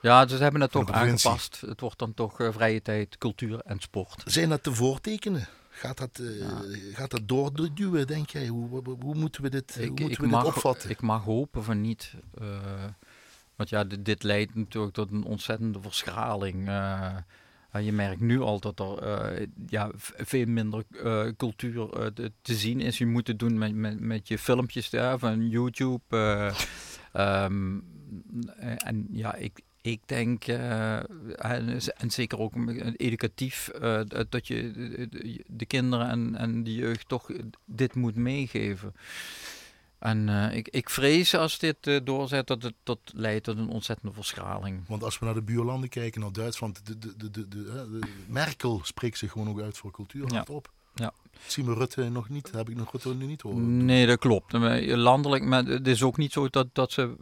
[0.00, 1.62] Ja, dus ze hebben het toch aangepast.
[1.66, 4.22] Het wordt dan toch uh, vrije tijd, cultuur en sport.
[4.24, 5.48] Zijn dat de voortekenen?
[5.70, 6.62] Gaat dat, uh, ja.
[6.92, 8.46] gaat dat doorduwen, denk jij?
[8.46, 10.90] Hoe, hoe, hoe moeten we dit, ik, hoe moeten we mag, dit opvatten?
[10.90, 12.14] Ik mag hopen van niet.
[12.42, 12.84] Uh,
[13.56, 16.68] want ja, dit, dit, leidt natuurlijk tot een ontzettende verschraling.
[16.68, 17.16] Uh,
[17.80, 20.84] je merkt nu al dat er ja, veel minder
[21.36, 22.98] cultuur te, te, zien is.
[22.98, 26.02] Je moet het doen met, met, met je filmpjes daar van YouTube.
[27.12, 27.78] Ehm,
[28.76, 32.52] en ja, ik, ik denk, uh, en, en, zeker ook
[32.96, 37.30] educatief, uh, dat je de, de, kinderen en, en de jeugd toch
[37.64, 38.94] dit moet meegeven.
[39.98, 44.14] En uh, ik, ik vrees als dit doorzet dat het tot leidt tot een ontzettende
[44.14, 44.82] verschraling.
[44.88, 48.80] Want als we naar de buurlanden kijken, naar Duitsland, de, de, de, de, de Merkel
[48.82, 50.44] spreekt zich gewoon ook uit voor cultuur ja.
[50.48, 50.72] op.
[50.94, 51.12] Ja.
[51.46, 52.50] Zien we Rutte nog niet?
[52.52, 53.84] Heb ik nog Rutte nu niet horen?
[53.84, 54.52] Nee, dat klopt.
[54.82, 57.16] Landelijk, maar het is ook niet zo dat, dat ze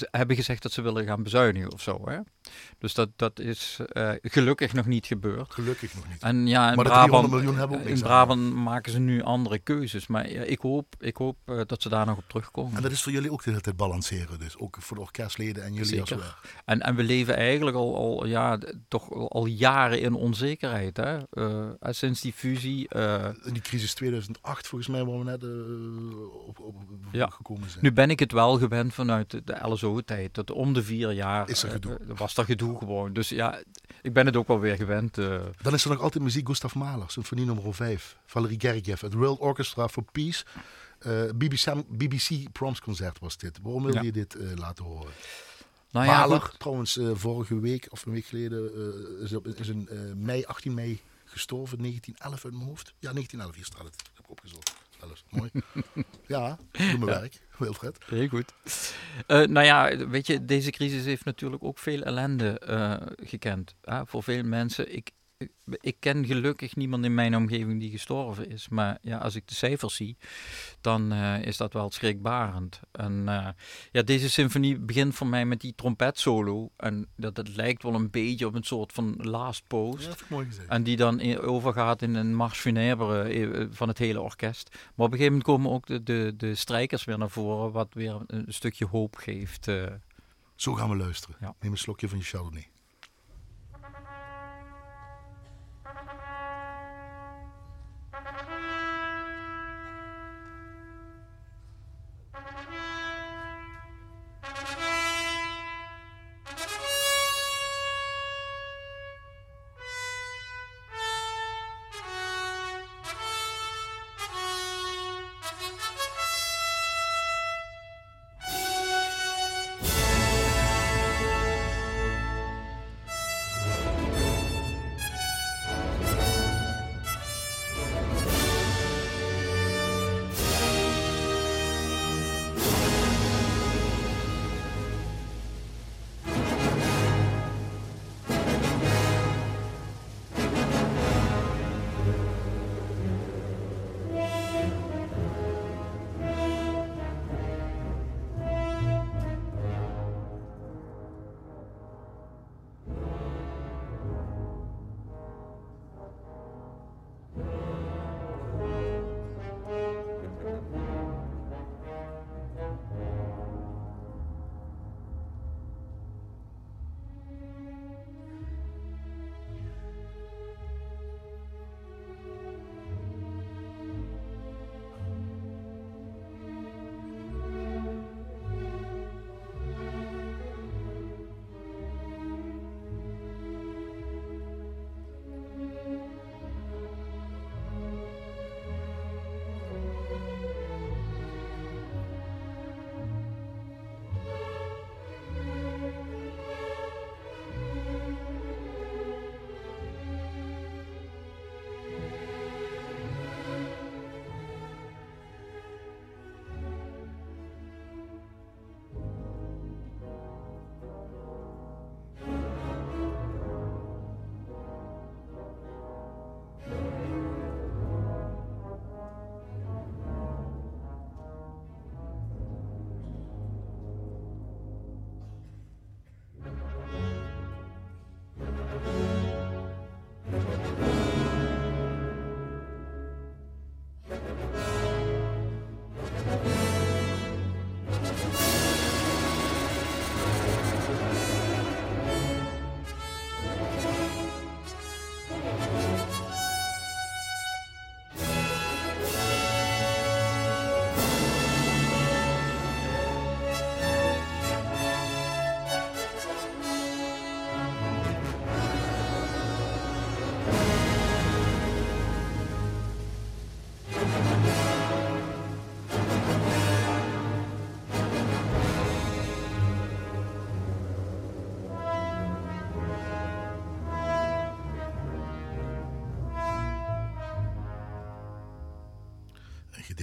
[0.00, 2.00] hebben gezegd dat ze willen gaan bezuinigen of zo.
[2.04, 2.18] Hè?
[2.78, 5.52] Dus dat, dat is uh, gelukkig nog niet gebeurd.
[5.52, 6.22] Gelukkig nog niet.
[6.22, 10.06] En ja, in maar Brabant, miljoen hebben ook in Brabant maken ze nu andere keuzes.
[10.06, 12.76] Maar ik hoop, ik hoop uh, dat ze daar nog op terugkomen.
[12.76, 14.38] En dat is voor jullie ook de hele tijd balanceren.
[14.38, 16.16] Dus ook voor de orkestleden en jullie Zeker.
[16.16, 16.52] als wel.
[16.64, 20.96] En, en we leven eigenlijk al, al, ja, toch al jaren in onzekerheid.
[20.96, 21.18] Hè?
[21.32, 22.88] Uh, sinds die fusie.
[23.44, 25.42] in die crisis 2008 volgens mij waar we net
[26.46, 26.74] op, op,
[27.12, 27.26] ja.
[27.28, 27.84] gekomen zijn.
[27.84, 30.34] Nu ben ik het wel gewend vanuit de, de LSO-tijd.
[30.34, 31.98] Dat om de vier jaar is er gedoe.
[32.16, 33.12] was er gedoe gewoon.
[33.12, 33.62] Dus ja,
[34.02, 35.18] ik ben het ook wel weer gewend.
[35.18, 35.42] Uh.
[35.62, 38.16] Dan is er nog altijd muziek Gustav Mahler, symfonie nummer 5.
[38.26, 40.44] Valery Gergiev, het World Orchestra for Peace.
[41.06, 43.58] Uh, BBC, BBC Proms concert was dit.
[43.62, 44.02] Waarom wil Ja.
[44.02, 45.10] je dit uh, laten horen?
[45.90, 46.58] Nou ja, Mahler, goed.
[46.58, 48.72] trouwens, vorige week of een week geleden
[49.22, 52.86] is, op, is in mei, 18 mei gestorven, 1911 uit mijn hoofd.
[52.98, 53.94] Ja, 1911, hier staat het.
[53.94, 54.74] Ik heb opgezocht.
[55.02, 55.50] Alles mooi.
[56.26, 57.06] ja, doe mijn Ja.
[57.20, 57.98] werk, Wilfred.
[58.06, 58.52] Heel goed.
[59.26, 63.74] Eh, nou ja, weet je, deze crisis heeft natuurlijk ook veel ellende eh, gekend.
[63.82, 64.94] Hè, voor veel mensen.
[64.94, 65.10] Ik,
[65.80, 68.68] ik, ken gelukkig niemand in mijn omgeving die gestorven is.
[68.68, 70.16] Maar ja, als ik de cijfers zie,
[70.80, 72.80] dan eh, is dat wel schrikbarend.
[72.92, 73.48] En eh,
[73.92, 76.70] ja, deze symfonie begint voor mij met die trompetsolo.
[76.76, 80.06] En dat het lijkt wel een beetje op een soort van last Ja, post.
[80.06, 80.68] dat mooi gezegd.
[80.68, 84.68] En die dan in- overgaat in een mars funèbre eh, van het hele orkest.
[84.72, 87.88] Maar op een gegeven moment komen ook de, de, de strijkers weer naar voren, wat
[87.94, 89.70] weer een stukje hoop geeft.
[90.56, 91.36] Zo gaan we luisteren.
[91.40, 91.54] Ja.
[91.60, 92.66] Neem een slokje van je Chardonnay.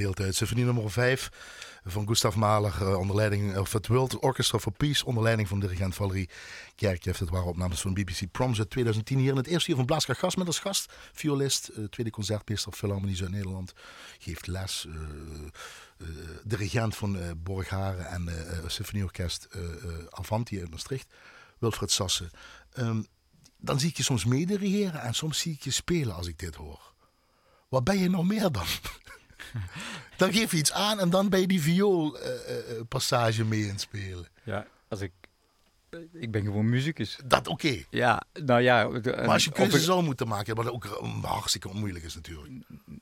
[0.05, 1.29] Uit symfonie nummer 5
[1.83, 5.59] van Gustav Mahler uh, onder leiding of het World Orchestra for Peace onder leiding van
[5.59, 6.29] dirigent Valerie
[6.75, 7.19] Kerkjeff.
[7.19, 10.13] Het waren opnames van BBC Proms uit 2010 hier in het eerste uur van Blaaska
[10.13, 13.73] Gast met als gast violist, uh, tweede concertmeester Philharmonie Zuid-Nederland,
[14.19, 16.07] geeft les, uh,
[16.43, 18.29] dirigent van Borgharen en
[18.67, 19.47] symfonieorkest
[20.09, 21.07] Avanti uit Maastricht,
[21.59, 22.31] Wilfred Sassen.
[22.77, 23.05] Um,
[23.57, 26.55] dan zie ik je soms meedirigeren en soms zie ik je spelen als ik dit
[26.55, 26.93] hoor.
[27.69, 28.65] Wat ben je nog meer dan?
[30.17, 33.79] dan geef je iets aan en dan ben je die vioolpassage uh, uh, mee in
[33.79, 34.27] spelen.
[34.43, 35.11] Ja, als ik.
[36.13, 37.19] Ik ben gewoon muzikus.
[37.25, 37.83] Dat oké.
[37.89, 38.87] Ja, nou ja.
[38.87, 40.85] maar als je keuze zou moeten maken, wat ook
[41.21, 42.53] hartstikke moeilijk is natuurlijk.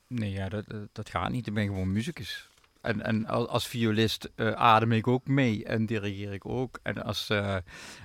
[0.06, 1.46] Nee, ja, dat, dat gaat niet.
[1.46, 2.48] Ik ben gewoon muzikus.
[2.88, 6.78] En, en als violist uh, adem ik ook mee en dirigeer ik ook.
[6.82, 7.56] En als, uh,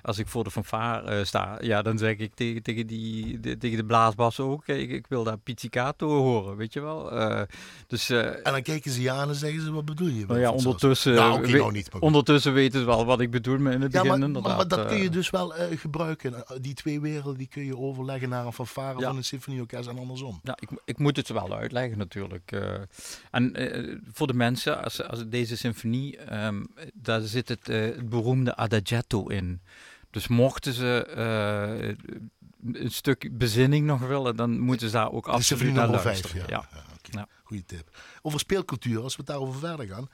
[0.02, 3.58] als ik voor de fanfare uh, sta, ja, dan zeg ik tegen, tegen, die, de,
[3.58, 7.10] tegen de blaasbas ook, ik, ik wil daar pizzicato horen, weet je wel.
[7.88, 10.26] dus, en dan kijken ze je aan en zeggen ze, wat bedoel je?
[10.26, 13.82] Nou ja, ondertussen, nou, okay, nou niet, ondertussen weten ze wel wat ik bedoel in
[13.82, 14.20] het ja, begin.
[14.20, 16.44] Maar, maar, maar, dat kun je dus wel gebruiken.
[16.62, 19.08] Die twee werelden die kun je overleggen naar een fanfare ja.
[19.08, 20.40] van een symfonieorkest en andersom.
[20.44, 22.52] Ja, ik, ik moet het wel uitleggen natuurlijk.
[23.32, 23.52] en
[24.14, 29.28] voor de mensen als, als deze symfonie, um, daar zit het, uh, het, beroemde adagietto
[29.28, 29.62] in.
[30.10, 35.74] Dus mochten ze uh, een stuk bezinning nog willen, dan moeten ze daar ook absoluut
[35.74, 36.30] naar luisteren.
[36.30, 36.68] Vijf, ja.
[36.72, 36.84] Ja.
[37.12, 37.26] ja, okay.
[37.44, 37.98] Goeie tip.
[38.22, 40.10] Over speelcultuur, als we het daarover verder gaan.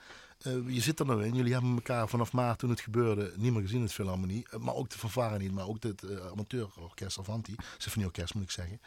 [0.46, 1.34] Uh, je zit er nou in.
[1.34, 4.46] Jullie hebben elkaar vanaf maart toen het gebeurde niet meer gezien het Philharmonie.
[4.58, 7.54] Maar ook de fanfare niet, maar ook het uh, amateurorkest Avanti.
[7.78, 8.80] Symfonieorkest moet ik zeggen.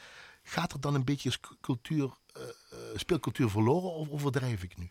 [0.44, 1.32] Gaat er dan een beetje
[1.62, 2.04] cultuur,
[2.38, 2.44] uh,
[2.96, 4.90] speelcultuur verloren of overdrijf ik nu?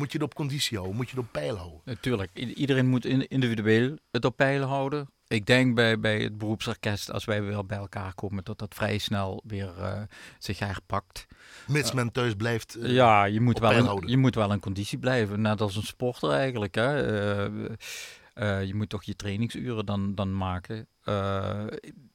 [0.00, 0.96] Moet je het op conditie houden?
[0.96, 1.80] Moet je het op peil houden?
[1.84, 2.30] Natuurlijk.
[2.34, 5.10] iedereen moet individueel het op peil houden.
[5.26, 8.98] Ik denk bij, bij het beroepsorkest, als wij weer bij elkaar komen, dat dat vrij
[8.98, 10.00] snel weer uh,
[10.38, 11.26] zich herpakt.
[11.66, 12.76] Mits men thuis blijft.
[12.76, 15.40] Uh, ja, je moet, wel een, je moet wel in conditie blijven.
[15.40, 16.74] Net als een sporter eigenlijk.
[16.74, 17.48] Hè.
[17.48, 20.88] Uh, je moet toch je trainingsuren dan, dan maken.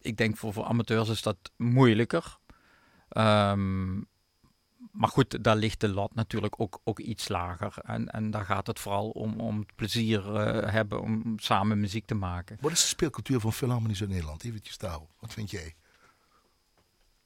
[0.02, 2.38] ik denk voor, voor amateurs is dat moeilijker.
[3.17, 4.08] Um,
[4.91, 7.74] maar goed, daar ligt de lat natuurlijk ook, ook iets lager.
[7.84, 12.15] En, en daar gaat het vooral om, om plezier uh, hebben om samen muziek te
[12.15, 12.58] maken.
[12.62, 14.43] Wat is de speelcultuur van Philharmonie in Nederland?
[14.43, 15.10] Eventjes daarop.
[15.19, 15.76] Wat vind jij?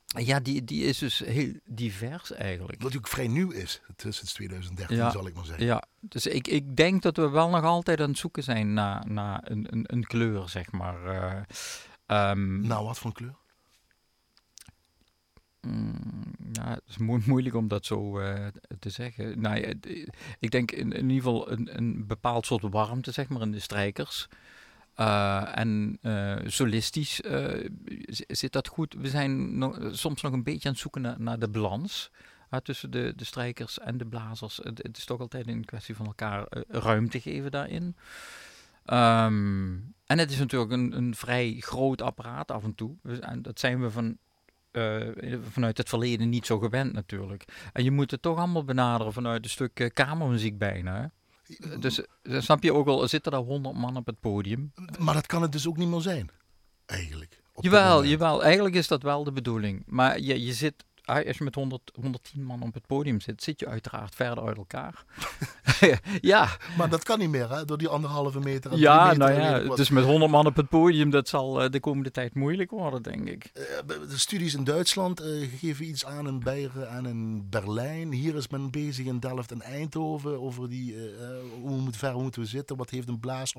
[0.05, 2.81] Ja, die, die is dus heel divers eigenlijk.
[2.81, 5.65] Wat ook vrij nieuw is, sinds 2013 ja, zal ik maar zeggen.
[5.65, 9.07] Ja, dus ik, ik denk dat we wel nog altijd aan het zoeken zijn naar,
[9.07, 11.05] naar een, een, een kleur, zeg maar.
[12.07, 13.35] Uh, um, nou, wat voor kleur?
[15.61, 15.99] Mm,
[16.51, 18.47] ja, het is moeilijk om dat zo uh,
[18.79, 19.41] te zeggen.
[19.41, 19.75] Nou,
[20.39, 23.59] ik denk in, in, ieder geval een, een bepaald soort warmte, zeg maar, in de
[23.59, 24.27] strijkers.
[24.97, 27.21] Uh, en uh, solistisch
[28.27, 28.93] zit dat goed.
[28.93, 32.11] We zijn soms nog een beetje aan het zoeken naar, de balans
[32.63, 34.59] tussen de, de strijkers en de blazers.
[34.63, 37.95] Het, is toch altijd een kwestie van elkaar ruimte geven daarin.
[38.85, 42.95] Um, en het is natuurlijk een, een vrij groot apparaat af en toe.
[43.19, 44.17] En dat zijn we van
[44.71, 45.07] uh,
[45.49, 47.69] vanuit het verleden niet zo gewend natuurlijk.
[47.73, 51.11] En je moet het toch allemaal benaderen vanuit een stuk uh, kamermuziek bijna.
[51.79, 54.71] Dus uh, snap je ook al, er zitten daar honderd man op het podium.
[54.99, 56.29] Maar dat kan het dus ook niet meer zijn,
[56.85, 57.41] eigenlijk.
[57.55, 59.83] Jawel, jawel, eigenlijk is dat wel de bedoeling.
[59.85, 63.59] Maar je, je zit als je met 100, 110 man op het podium zit, zit
[63.59, 65.03] je uiteraard verder uit elkaar.
[66.21, 66.47] ja.
[66.77, 67.65] Maar dat kan niet meer, hè?
[67.65, 68.77] Door die anderhalve meter.
[68.77, 71.79] Ja, meter nou ja, dus met 100 man op het podium, dat zal uh, de
[71.79, 73.51] komende tijd moeilijk worden, denk ik.
[73.53, 78.11] Uh, de studies in Duitsland uh, geven iets aan in Beieren en in Berlijn.
[78.11, 80.95] Hier is men bezig in Delft en Eindhoven over die,
[81.61, 83.55] hoe moet, ver moeten we zitten, wat heeft een, blaas,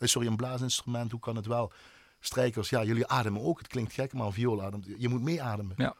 [0.00, 1.72] sorry, een blaasinstrument, hoe kan het wel?
[2.20, 3.58] Strijkers, ja, jullie ademen ook.
[3.58, 4.86] Het klinkt gek, maar viool ademt.
[4.98, 5.74] Je moet mee ademen.
[5.76, 5.94] Ja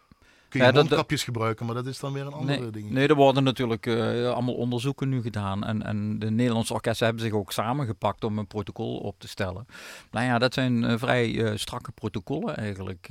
[0.59, 2.91] kun je ja, mondkapjes gebruiken, maar dat is dan weer een andere nee, ding.
[2.91, 5.65] Nee, er worden natuurlijk uh, allemaal onderzoeken nu gedaan.
[5.65, 9.67] En, en de Nederlandse orkesten hebben zich ook samengepakt om een protocol op te stellen.
[10.11, 13.03] Nou ja, dat zijn uh, vrij uh, strakke protocollen eigenlijk.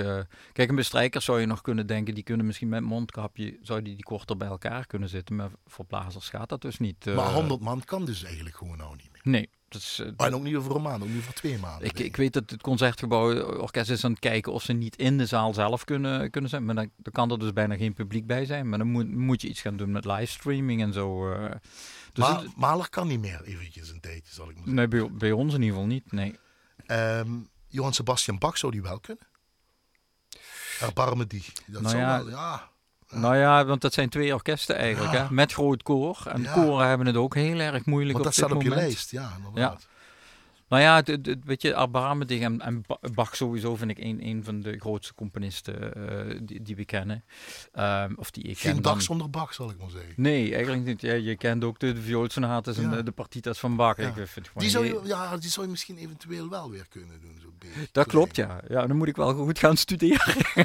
[0.53, 3.95] kijk, een bestrijkers zou je nog kunnen denken, die kunnen misschien met mondkapje, zou die,
[3.95, 5.35] die korter bij elkaar kunnen zitten.
[5.35, 7.05] Maar voor blazers gaat dat dus niet.
[7.05, 9.21] maar 100 man kan dus eigenlijk gewoon nou niet meer.
[9.23, 9.49] Nee,
[9.99, 11.88] uh, en ook niet over een maand, ook niet voor twee maanden.
[11.88, 15.17] Ik, ik weet dat het Concertgebouw Orkest is aan het kijken of ze niet in
[15.17, 16.65] de zaal zelf kunnen, kunnen zijn.
[16.65, 18.69] Maar dan, dan kan er dus bijna geen publiek bij zijn.
[18.69, 21.32] Maar dan moet, moet je iets gaan doen met livestreaming en zo.
[21.32, 21.51] Uh.
[22.13, 24.89] Dus maar het, Maler kan niet meer eventjes een tijdje, zal ik maar zeggen.
[24.89, 26.36] Nee, bij, bij ons in ieder geval niet, nee.
[26.88, 29.28] Um, Johan Sebastian Bach zou die wel kunnen?
[30.80, 31.45] Erbarmen die.
[31.65, 32.71] Dat nou zou ja, wel, ja.
[33.14, 35.26] Nou ja, want dat zijn twee orkesten eigenlijk, hè?
[35.30, 36.24] met groot koor.
[36.28, 36.53] En ja.
[36.53, 39.32] koren hebben het ook heel erg moeilijk want op dat staat op je lijst, ja,
[39.38, 39.88] inderdaad.
[40.68, 44.43] Nou ja, het, het, weet je, erbarmelijk en, en Bach sowieso vind ik een, een
[44.43, 47.24] van de grootste componisten uh, die, die, we kennen.
[47.80, 49.01] Um, of die ik Geen ken dag dan.
[49.01, 50.14] zonder Bach, zal ik maar zeggen.
[50.16, 51.01] Nee, eigenlijk niet.
[51.01, 52.89] Ja, je kent ook de, de vioolsonates en Ja.
[52.95, 53.97] de, de partitas van Bach.
[53.97, 54.16] Ja.
[54.16, 57.38] Ik vind Die zou, je, ja, die zou je misschien eventueel wel weer kunnen doen.
[57.41, 57.89] Zo beetje.
[57.91, 58.61] Dat klopt, ja.
[58.68, 60.36] Ja, dan moet ik wel goed gaan studeren.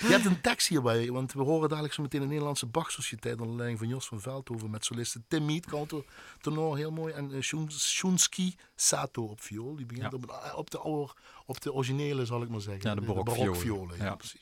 [0.00, 3.56] Je hebt een tekst hierbij, want we horen dadelijk zo meteen een Nederlandse Bach-sociëteit onder
[3.56, 6.04] leiding van Jos van Veldhoven met solisten Tim kanto,
[6.40, 7.42] tenor, heel mooi, en uh,
[8.42, 9.76] Shunski Sato op viool.
[9.76, 10.16] Die begint Ja.
[10.18, 11.12] op, op, de oude,
[11.46, 12.88] op de originele, zal ik maar zeggen.
[12.90, 14.14] Ja, de barokviolen, ja, Ja.
[14.14, 14.40] precies.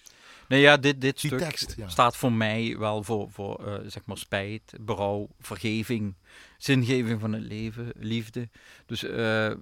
[0.48, 1.88] Nee, ja, dit, dit Die stuk tekst, ja.
[1.88, 6.14] staat voor mij wel voor, voor eh, zeg maar spijt, berouw, vergeving,
[6.58, 8.48] zingeving van het leven, liefde.
[8.86, 9.52] Dus eh,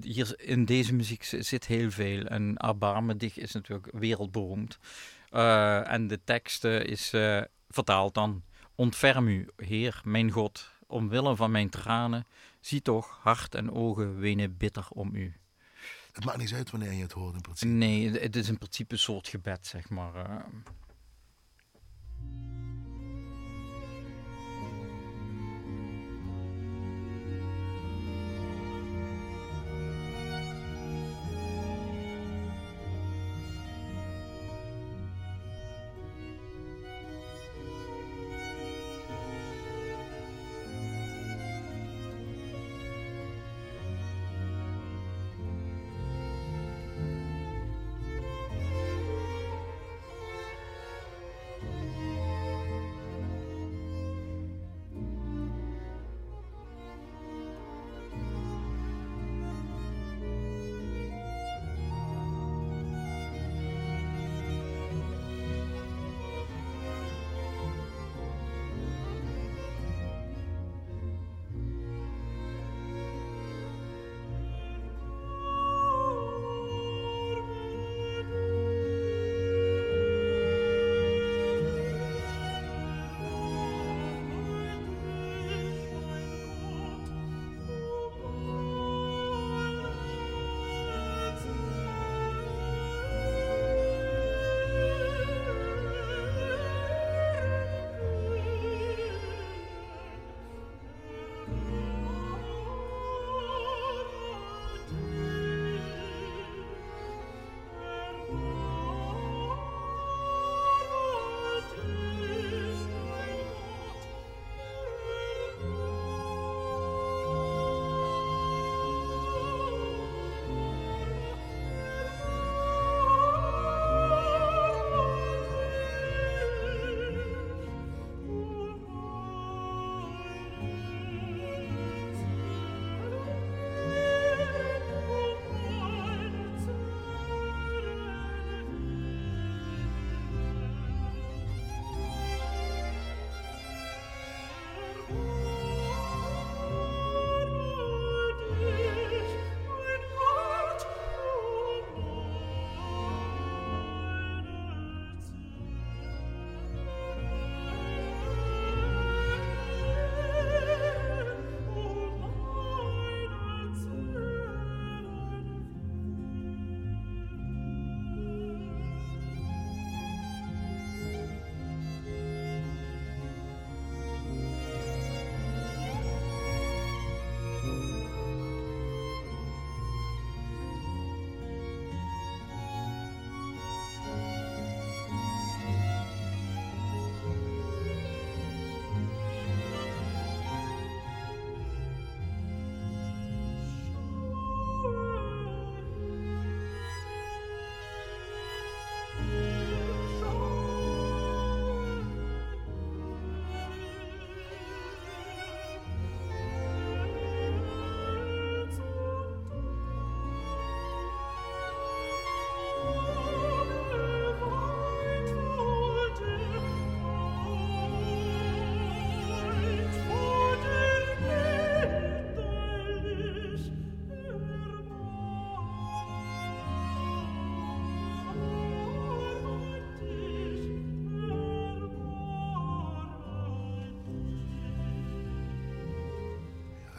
[0.00, 2.24] hier in deze muziek zi- zit heel veel.
[2.24, 2.54] En
[3.16, 4.78] dich is natuurlijk wereldberoemd.
[5.30, 8.42] Eh, en de tekst eh, is eh, vertaald dan.
[8.74, 12.26] Ontferm u, Heer, mijn God, omwille van mijn tranen.
[12.60, 15.34] Zie toch, hart en ogen wenen bitter om u.
[16.12, 17.72] Het maakt niet uit wanneer je het hoort in principe.
[17.72, 20.46] Nee, het- het is in principe een soort gebed, zeg maar.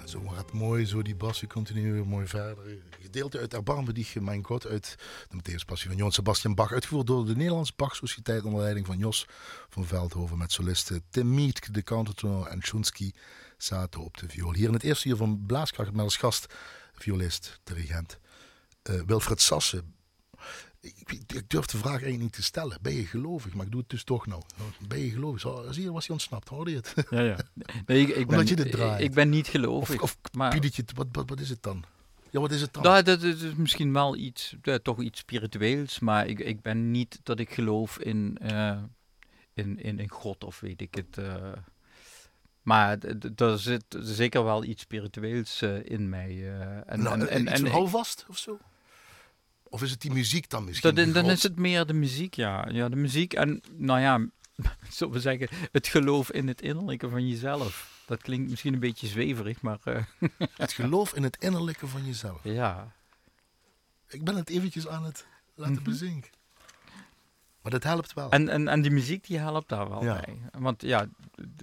[0.10, 2.78] Zo gaat mooi, zo die bas, continu weer mooi verder.
[3.02, 4.96] Gedeelte uit Erbarmen die mijn God uit
[5.30, 6.72] de Matthäus Passie van Johan Sebastian Bach.
[6.72, 9.28] Uitgevoerd door de Nederlandse Bach-sociëteit onder leiding van Jos
[9.70, 10.38] van Veldhoven.
[10.38, 13.12] Met solisten Tim Miet, de countertenor en Schunsky
[13.58, 14.54] zaten op de viool.
[14.54, 16.54] Hier in het eerste uur van Blaaskracht met als gast
[16.94, 18.20] violist, dirigent
[18.90, 19.94] uh, Wilfred Sassen.
[20.82, 22.78] Ik, ik, durf de vraag eigenlijk niet te stellen.
[22.82, 23.54] Ben je gelovig?
[23.54, 24.42] Maar ik doe het dus toch nou.
[24.88, 25.40] Ben je gelovig?
[25.40, 26.94] Zo, zie je, was hij ontsnapt, hoorde je het?
[27.10, 27.38] Ja, ja.
[27.86, 29.02] Nee, ik, ik ben, je dit draait.
[29.02, 30.02] Ik ben niet gelovig.
[30.02, 30.60] Of, of maar...
[30.96, 31.84] wat, wat, wat is het dan?
[32.30, 32.84] Ja, wat is het dan?
[32.84, 37.40] Nou, dat is misschien wel iets, toch iets spiritueels, maar ik, ik ben niet dat
[37.40, 38.82] ik geloof in, uh,
[39.54, 41.18] in, in, in God of weet ik het.
[41.18, 41.52] Uh,
[42.62, 42.98] maar
[43.36, 46.60] er zit zeker wel iets spiritueels in mij.
[46.86, 48.60] en, nou, en, en, en, houvast of zo?
[49.70, 50.96] Of is het die muziek dan misschien?
[50.96, 52.68] Dan, dan is het meer de muziek, ja.
[52.72, 54.26] Ja, de muziek en, nou ja,
[54.90, 58.04] zullen we zeggen, het geloof in het innerlijke van jezelf.
[58.06, 59.80] Dat klinkt misschien een beetje zweverig, maar...
[59.86, 60.04] Uh...
[60.56, 62.44] het geloof in het innerlijke van jezelf.
[62.44, 62.94] Ja.
[64.08, 65.84] Ik ben het eventjes aan het laten mhm.
[65.84, 66.32] bezinken.
[67.62, 68.30] Maar dat helpt wel.
[68.30, 70.42] En, en, en die muziek die helpt daar wel bij.
[70.52, 71.08] Want ja,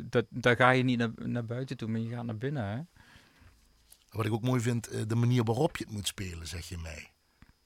[0.03, 2.65] dat, daar ga je niet naar, naar buiten toe, maar je gaat naar binnen.
[2.65, 2.81] Hè?
[4.11, 6.79] Wat ik ook mooi vind, eh, de manier waarop je het moet spelen, zeg je
[6.79, 7.11] mij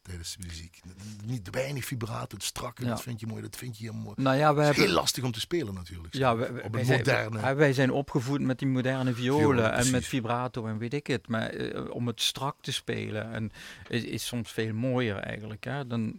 [0.03, 0.81] tijdens de muziek.
[1.25, 4.15] Niet weinig vibrato, het strakke, dat vind je mooi, dat vind je heel mooi.
[4.17, 6.15] Nou ja, we het is heel lastig om te spelen natuurlijk.
[6.15, 7.41] Ja, we, op een moderne...
[7.41, 11.29] Zijn, wij zijn opgevoed met die moderne violen en met vibrato en weet ik het.
[11.29, 13.53] Maar eh, om het strak te spelen en,
[13.89, 15.65] is, is soms veel mooier eigenlijk.
[15.65, 15.87] Hè?
[15.87, 16.19] Dan,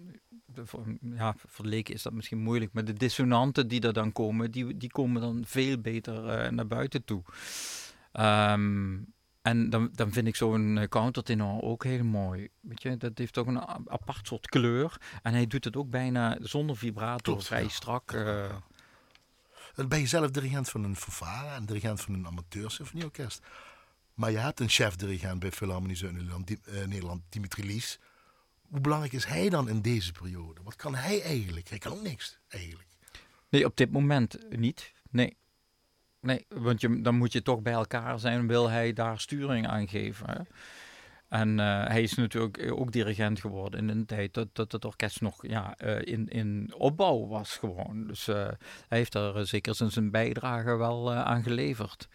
[1.02, 4.78] ja, voor leken is dat misschien moeilijk, maar de dissonanten die er dan komen, die,
[4.78, 7.24] die komen dan veel beter uh, naar buiten toe.
[8.14, 12.50] Um, en dan, dan vind ik zo'n eh, countertenor ook heel mooi.
[12.60, 15.02] Weet je, dat heeft toch een apart soort kleur.
[15.22, 18.12] En hij doet het ook bijna zonder vibrato, vrij strak.
[18.12, 18.56] Uh...
[19.88, 23.42] Ben je zelf dirigent van een fanfare en dirigent van een amateursymfonieorkest.
[24.14, 26.50] Maar je hebt een chef-dirigent bij Philharmonie Zuid-Nederland,
[26.88, 28.00] Nederland, Dimitri Lies.
[28.70, 30.62] Hoe belangrijk is hij dan in deze periode?
[30.64, 31.70] Wat kan hij eigenlijk?
[31.70, 32.90] Hij kan ook niks, eigenlijk.
[33.50, 34.94] Nee, op dit moment niet.
[35.10, 35.38] Nee.
[36.22, 39.88] Nee, want je, dan moet je toch bij elkaar zijn, wil hij daar sturing aan
[39.88, 40.30] geven.
[40.30, 40.42] Hè?
[41.28, 45.22] En uh, hij is natuurlijk ook dirigent geworden in een tijd dat, dat het orkest
[45.22, 48.08] nog ja, uh, in, in opbouw was gewoon.
[48.08, 48.36] Dus uh,
[48.88, 52.08] hij heeft er zeker zijn bijdrage wel aan geleverd.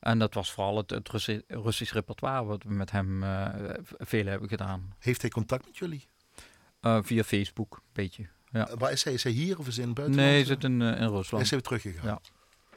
[0.00, 3.24] En dat was vooral het, het Russi Russisch repertoire wat we met hem
[3.98, 4.94] veel hebben gedaan.
[4.98, 6.08] Heeft hij contact met jullie?
[6.80, 8.26] via Facebook, een beetje.
[8.50, 8.68] Ja.
[8.78, 9.12] waar is hij?
[9.12, 10.28] Is hij hier of is hij in het buitenland?
[10.28, 11.44] Nee, hij zit in, in Rusland.
[11.44, 12.06] Is hij weer teruggegaan?
[12.06, 12.20] Ja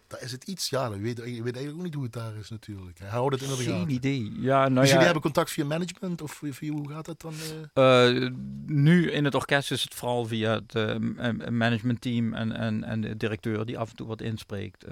[0.09, 0.69] daar is het iets.
[0.69, 2.99] Ja, je weet, je weet eigenlijk ook niet hoe het daar is natuurlijk.
[2.99, 3.73] Hij houdt het in de gaten.
[3.73, 4.31] Geen idee.
[4.39, 4.89] Ja, nou dus ja.
[4.89, 7.33] jullie hebben contact via management of via, hoe gaat dat dan?
[7.73, 8.29] Uh?
[8.65, 13.17] nu in het orkest is het vooral via het uh, managementteam en, en, en de
[13.17, 14.85] directeur die af en toe wat inspreekt.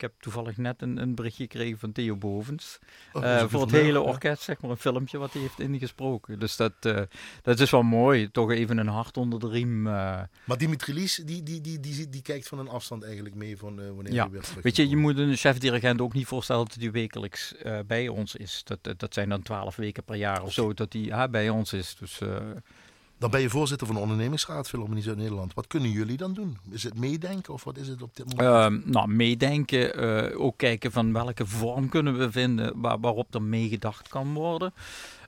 [0.00, 2.78] Ik heb toevallig net een, een berichtje gekregen van Theo Bovens.
[3.12, 6.38] Oh, voor het hele orkest, zeg maar, een filmpje wat hij heeft ingesproken.
[6.38, 6.72] Dus dat,
[7.42, 8.30] dat is wel mooi.
[8.30, 9.82] Toch even een hart onder de riem.
[9.82, 13.94] Maar Dimitri Lies, die, die, die, die, die, kijkt van een afstand eigenlijk mee van
[13.94, 14.22] wanneer ja.
[14.22, 17.54] hij weer Weet je, je moet een chef-dirigent ook niet voorstellen dat hij wekelijks
[17.86, 18.62] bij ons is.
[18.64, 21.72] Dat, dat zijn dan twaalf weken per jaar of zo dat hij ja, bij ons
[21.72, 21.96] is.
[21.98, 22.20] Dus.
[23.20, 25.54] Dan ben je voorzitter van de ondernemingsraad Philharmonie uit Nederland.
[25.54, 26.58] Wat kunnen jullie dan doen?
[26.70, 28.74] Is het meedenken of wat is het op dit moment?
[28.74, 30.04] Uh, nou, meedenken.
[30.04, 34.72] Uh, ook kijken van welke vorm kunnen we vinden waar, waarop er meegedacht kan worden.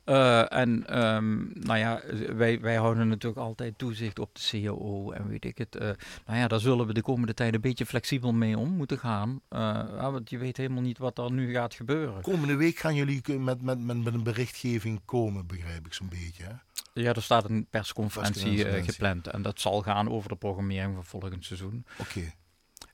[0.04, 2.00] Uh, en um, nou ja,
[2.36, 5.76] wij, wij houden natuurlijk altijd toezicht op de CAO en weet ik het.
[5.76, 5.80] Uh,
[6.26, 9.40] nou ja, daar zullen we de komende tijd een beetje flexibel mee om moeten gaan.
[9.50, 12.22] Uh, want je weet helemaal niet wat er nu gaat gebeuren.
[12.22, 16.44] Komende week gaan jullie met, met, met, met een berichtgeving komen, begrijp ik zo'n beetje.
[16.44, 16.54] Hè?
[17.02, 19.26] Ja, er staat een persconferentie, gepland.
[19.26, 21.84] En dat zal gaan over de programmering van volgend seizoen.
[21.98, 22.32] Oké.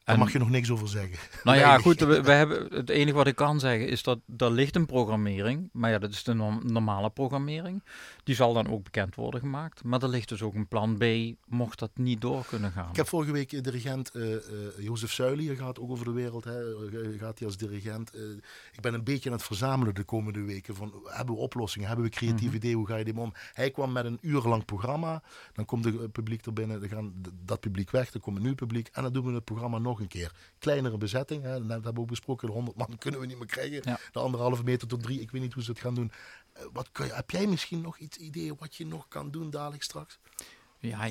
[0.08, 1.18] Daar mag je nog niks over zeggen.
[1.44, 4.50] Nou ja, goed, we, we, hebben, het enige wat ik kan zeggen is dat er
[4.50, 5.68] ligt een programmering.
[5.72, 7.82] Maar ja, dat is de normale programmering.
[8.28, 9.84] Die zal dan ook bekend worden gemaakt.
[9.84, 11.04] Maar er ligt dus ook een plan B,
[11.46, 12.90] mocht dat niet door kunnen gaan.
[12.90, 14.38] Ik heb vorige week de dirigent uh, uh,
[14.78, 16.44] Jozef Suilier gaat ook over de wereld.
[16.44, 16.60] Hè,
[17.18, 18.16] gaat hij als dirigent.
[18.16, 18.22] Uh,
[18.72, 20.74] ik ben een beetje aan het verzamelen de komende weken.
[20.74, 21.86] Van, hebben we oplossingen?
[21.86, 22.76] Hebben we creatieve mm ideeën?
[22.76, 23.32] Hoe ga je die om?
[23.52, 25.22] Hij kwam met een urenlang programma.
[25.52, 26.80] Dan komt het publiek er binnen.
[26.80, 27.12] Dan gaan
[27.44, 28.10] dat publiek weg.
[28.10, 28.88] Dan komt een nieuw publiek.
[28.92, 30.32] En dan doen we het programma nog een keer.
[30.58, 31.42] Kleinere bezetting.
[31.42, 31.52] Hè.
[31.52, 32.46] Dat hebben we ook besproken.
[32.46, 33.82] De 100 man kunnen we niet meer krijgen.
[34.12, 35.20] De anderhalve meter tot drie.
[35.20, 36.12] Ik weet niet hoe ze het gaan doen.
[36.58, 39.50] Eh, wat kun je, heb jij misschien nog iets idee wat je nog kan doen
[39.50, 40.18] dadelijk straks?
[40.78, 41.08] Ja,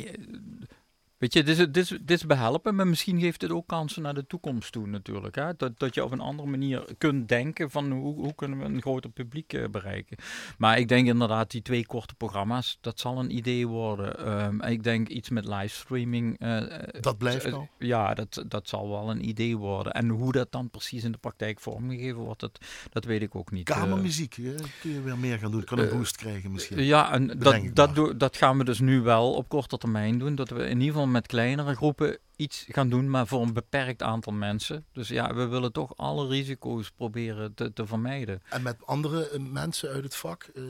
[1.18, 4.02] Weet je, dit is, dit, is, dit is behelpen, maar misschien geeft het ook kansen
[4.02, 5.36] naar de toekomst toe natuurlijk.
[5.36, 5.56] Hè?
[5.58, 8.82] Dat, dat je op een andere manier kunt denken van hoe, hoe kunnen we een
[8.82, 10.18] groter publiek uh, bereiken.
[10.58, 14.44] Maar ik denk inderdaad, die twee korte programma's, dat zal een idee worden.
[14.44, 16.42] Um, ik denk iets met livestreaming.
[16.44, 16.64] Uh,
[17.02, 17.70] dat blijft al?
[17.80, 19.94] Ja, dat, dat zal wel een idee worden.
[19.94, 22.60] En hoe dat dan precies in de praktijk vormgegeven wordt, dat,
[22.90, 23.66] dat weet ik ook niet.
[23.66, 25.64] Kamermuziek, kun je weer meer gaan doen.
[25.64, 26.84] Kan een boost krijgen misschien.
[26.84, 30.36] Ja, en dat, dat, dat gaan we dus nu wel op korte termijn doen.
[30.36, 34.02] Dat we in ieder geval met kleinere groepen iets gaan doen, maar voor een beperkt
[34.04, 34.86] aantal mensen.
[34.92, 38.42] Dus ja, we willen toch alle risico's proberen te, te vermijden.
[38.50, 40.64] En met andere eh, mensen uit het vak, uh,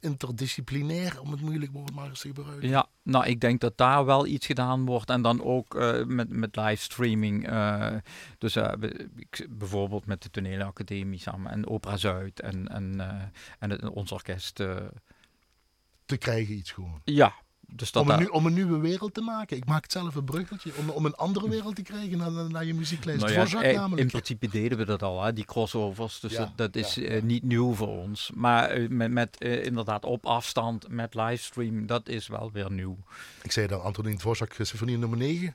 [0.00, 2.68] interdisciplinair, om het moeilijk maar eens te gebruiken.
[2.68, 5.10] Ja, nou, ik denk dat daar wel iets gedaan wordt.
[5.10, 7.48] En dan ook uh, met, met livestreaming.
[8.38, 8.56] dus
[9.48, 13.00] bijvoorbeeld met de Toneelacademie samen en Opera Zuid en, en,
[13.58, 14.54] en het, ons orkest.
[16.04, 17.00] te krijgen iets gewoon.
[17.04, 17.34] Ja,
[17.72, 19.56] dus dat om, een, om, een, nieuwe wereld te maken.
[19.56, 20.72] Ik maak het zelf een bruggetje.
[20.76, 23.20] Om, om een andere wereld te krijgen naar, naar je muzieklijst.
[23.20, 26.20] Nou ja, eh, in principe deden we dat al, hè, die crossovers.
[26.20, 28.30] Dus dat, is uh, niet nieuw voor ons.
[28.34, 32.96] Maar uh, met, met uh, inderdaad op afstand, met livestream, dat is wel weer nieuw.
[33.42, 35.54] Ik zei dan Antonin Dvorak, symfonie nummer 9.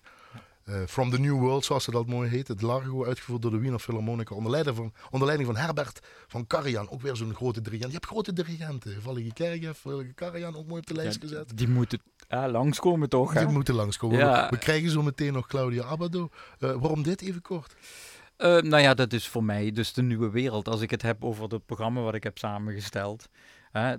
[0.70, 2.48] Uh, From the New World, zoals ze dat mooi heet.
[2.48, 4.36] Het Largo, uitgevoerd door de Wiener Philharmonica.
[4.36, 6.90] Onder leiding van, onder leiding van Herbert van Karajan.
[6.90, 7.92] Ook weer zo'n grote dirigent.
[7.92, 9.02] Je hebt grote dirigenten.
[9.02, 9.86] Vallige Kerkhoff,
[10.16, 11.58] Karajan ook mooi op de lijst ja, gezet.
[11.58, 13.34] Die moeten ja, langskomen toch?
[13.34, 14.18] Die moeten langskomen.
[14.18, 14.50] Ja.
[14.50, 16.30] We, krijgen zo meteen nog Claudia Abado.
[16.60, 17.76] Uh, waarom dit even kort?
[18.38, 20.68] Uh, nou ja, dat is voor mij dus de nieuwe wereld.
[20.68, 23.30] Als ik het heb over het programma wat ik heb samengesteld,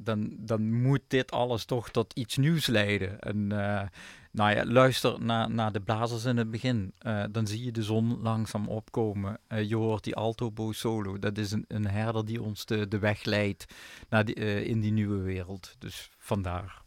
[0.03, 3.21] dan, dan moet dit alles toch tot iets nieuws leiden.
[3.21, 3.83] En uh,
[4.31, 6.93] nou ja, luister naar, naar de blazers in het begin.
[7.03, 9.39] Uh, dan zie je de zon langzaam opkomen.
[9.49, 11.19] je hoort die alto solo.
[11.19, 13.67] Dat is een, een herder die ons de, de weg leidt
[14.09, 15.75] naar die, in die nieuwe wereld.
[15.79, 16.85] Dus vandaar.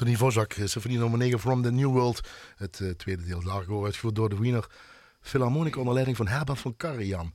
[0.00, 2.20] Anthony Vozak, symfonie nummer 9 From the New World.
[2.56, 4.66] Het uh, tweede deel, Largo, uitgevoerd door de Wiener
[5.20, 7.32] Philharmonic onder leiding van Herbert van Karajan.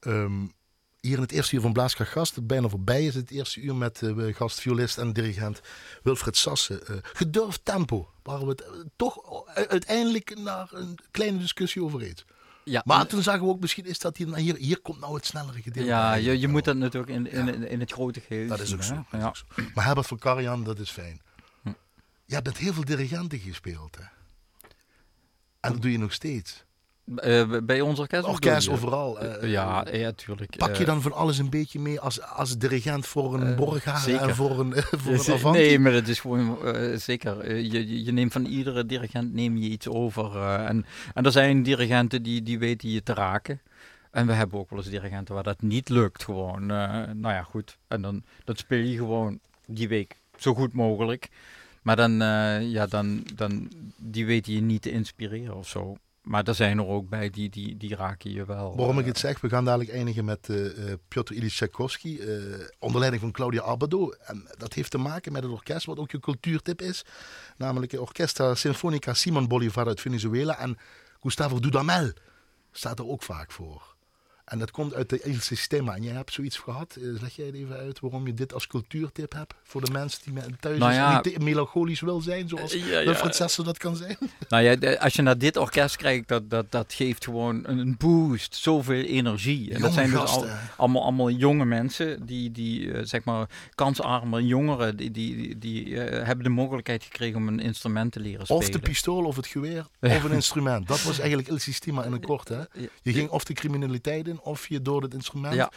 [0.00, 0.52] Um,
[1.00, 4.00] hier in het eerste uur van Blaaskracht Gast, bijna voorbij is het eerste uur met
[4.00, 5.60] uh, gastviolist en dirigent
[6.02, 6.80] Wilfred Sassen.
[6.90, 8.64] Uh, gedurfd tempo, waar we het
[8.96, 12.24] toch uiteindelijk naar een kleine discussie over eens.
[12.64, 15.26] Ja, maar toen zagen we ook, misschien is dat hier, hier, hier komt nou het
[15.26, 15.88] snellere gedeelte.
[15.88, 18.82] Ja, je, je moet dat natuurlijk in, in, in het grote geheel Dat is ook
[18.82, 19.04] zo.
[19.12, 19.32] Ja.
[19.74, 21.20] Maar Herbert van Karajan, dat is fijn.
[22.30, 24.02] Je hebt met heel veel dirigenten gespeeld, hè?
[25.60, 26.64] En dat doe je nog steeds.
[27.06, 28.24] Uh, bij ons orkest?
[28.24, 29.24] Orkest overal.
[29.24, 30.56] Uh, ja, ja, tuurlijk.
[30.56, 33.58] Pak je dan van alles een beetje mee als, als dirigent voor een
[34.08, 34.72] uh, en voor een,
[35.02, 35.58] voor een Avanti?
[35.58, 36.58] Nee, maar het is gewoon
[36.98, 37.56] zeker.
[37.56, 40.42] je, je neemt van iedere dirigent neem je iets over.
[40.42, 43.60] en, en er zijn dirigenten die, die weten je te raken.
[44.10, 46.66] En we hebben ook wel eens dirigenten waar dat niet lukt gewoon.
[46.66, 47.78] nou ja, goed.
[47.88, 51.28] En dan, dan speel je gewoon die week zo goed mogelijk.
[51.82, 52.12] Maar dan,
[52.68, 55.96] ja, dan, dan die weten je niet te inspireren of zo.
[56.22, 58.76] Maar er zijn er ook bij die, die, die raken je wel.
[58.76, 62.98] Waarom ik het zeg, we gaan dadelijk eindigen met uh, Piotr Ilyich Tchaikovsky, uh, onder
[62.98, 64.10] leiding van Claudia Abado.
[64.10, 67.04] En dat heeft te maken met het orkest, wat ook je cultuurtip is.
[67.56, 70.58] Namelijk het Orchestra Sinfonica Simon Bolivar uit Venezuela.
[70.58, 70.78] En
[71.20, 72.12] Gustavo Dudamel
[72.72, 73.89] staat er ook vaak voor.
[74.50, 75.94] En dat komt uit de Il Sistema.
[75.94, 76.96] En jij hebt zoiets gehad.
[76.96, 80.56] Eh, leg jij even uit waarom je dit als cultuurtip hebt voor de mensen die
[80.60, 83.62] thuis nou niet melancholisch wil zijn, zoals ja, ja.
[83.64, 84.16] dat kan zijn?
[84.48, 88.54] Nou ja, als je naar dit orkest kijkt, dat, dat, dat geeft gewoon een boost,
[88.54, 89.74] zoveel energie.
[89.74, 90.46] En dat zijn dus al,
[90.76, 95.98] allemaal, allemaal jonge mensen, die, die uh, zeg maar kansarme jongeren, die, die, die, uh,
[95.98, 98.62] hebben de mogelijkheid gekregen om een instrument te leren spelen.
[98.62, 100.88] Of de pistool, of het geweer, of een instrument.
[100.88, 102.48] Dat was eigenlijk Il Sistema in een kort.
[102.48, 102.60] Hè?
[103.02, 105.70] Je ging of de criminaliteit in, of je door het instrument ja.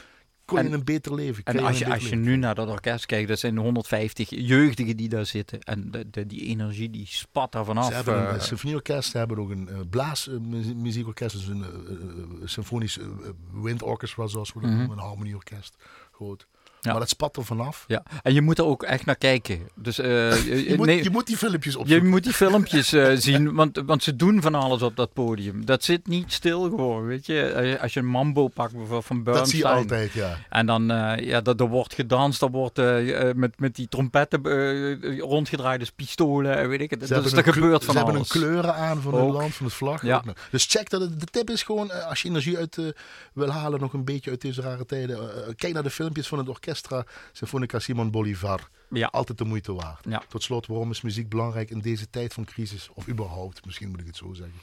[0.45, 1.43] kon je een beter leven.
[1.43, 5.09] En als je, als je nu naar dat orkest kijkt, dat zijn 150 jeugdigen die
[5.09, 5.61] daar zitten.
[5.61, 7.85] En de, de, die energie die spat daar vanaf.
[7.85, 11.65] Ze hebben een uh, symfonieorkest, ze hebben ook een uh, blaasmuziekorkest, dus een
[12.39, 12.99] uh, symfonisch
[13.51, 14.85] windorchestra zoals we dat mm -hmm.
[14.85, 15.75] noemen, een harmonieorkest.
[16.11, 16.47] Groot.
[16.83, 16.91] Ja.
[16.91, 17.83] Maar dat spat er vanaf.
[17.87, 19.59] Ja, en je moet er ook echt naar kijken.
[19.75, 22.05] Dus, uh, je, moet, nee, je moet die filmpjes opzoeken.
[22.05, 25.65] Je moet die filmpjes uh, zien, want, want ze doen van alles op dat podium.
[25.65, 27.41] Dat zit niet stil gewoon, weet je.
[27.41, 29.61] Eh, als je een mambo pakt bijvoorbeeld van Bernstein.
[29.61, 30.37] Dat zie je altijd, ja.
[30.49, 32.77] En dan, uh, ja, dat, er wordt gedanst, er wordt
[33.35, 34.41] met, met die trompetten
[35.19, 37.07] rondgedraaid, dus pistolen, weet ik het.
[37.07, 38.27] Ze dus er gebeurt van ze alles.
[38.27, 40.05] Ze hebben een kleuren aan van het land, van het vlag.
[40.05, 40.23] Ja.
[40.51, 41.01] Dus check dat.
[41.01, 42.77] Het, de tip is gewoon, als je energie uit
[43.33, 45.19] wil halen, nog een beetje uit deze rare tijden.
[45.55, 47.05] kijk naar de filmpjes van het orkestra.
[47.31, 48.69] Sinfonica Simon Bolivar.
[48.89, 49.07] Ja.
[49.07, 50.05] Altijd de moeite waard.
[50.09, 50.23] Ja.
[50.27, 52.89] Tot slot, waarom is muziek belangrijk in deze tijd van crisis?
[52.93, 54.59] Of überhaupt, misschien moet ik het zo zeggen.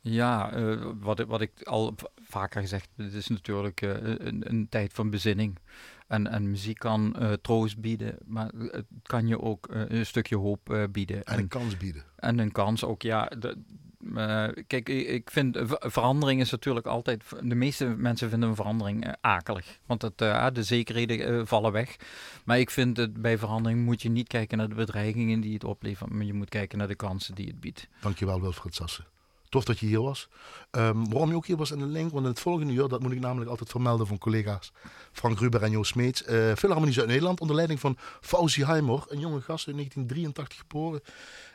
[0.00, 4.68] Ja, uh, wat, wat ik al vaker gezegd heb, het is natuurlijk uh, een, een,
[4.68, 5.58] tijd van bezinning.
[6.06, 10.88] En, en muziek kan uh, troost bieden, maar het kan je ook een stukje hoop
[10.90, 11.16] bieden.
[11.16, 12.04] En, en, een kans bieden.
[12.16, 13.30] En een kans ook, ja.
[14.02, 17.24] De, uh, kijk, ik vind verandering is natuurlijk altijd.
[17.42, 19.78] De meeste mensen vinden verandering uh, akelig.
[19.86, 21.96] Want het, uh, de zekerheden vallen weg.
[22.44, 25.64] Maar ik vind dat bij verandering moet je niet kijken naar de bedreigingen die het
[25.64, 26.10] oplevert.
[26.10, 27.88] Maar je moet kijken naar de kansen die het biedt.
[28.00, 29.06] Dankjewel, Wilfred Sassen.
[29.52, 30.28] Tof dat je hier was.
[30.70, 33.12] Um, waarom je ook hier was in de link, want het volgende uur, dat moet
[33.12, 34.72] ik namelijk altijd vermelden van collega's
[35.12, 36.22] Frank Ruber en Joost Smeets.
[36.22, 41.00] Uh, Philharmonie uit Nederland, onder leiding van Fauzi Heimer, een jonge gast in 1983 geboren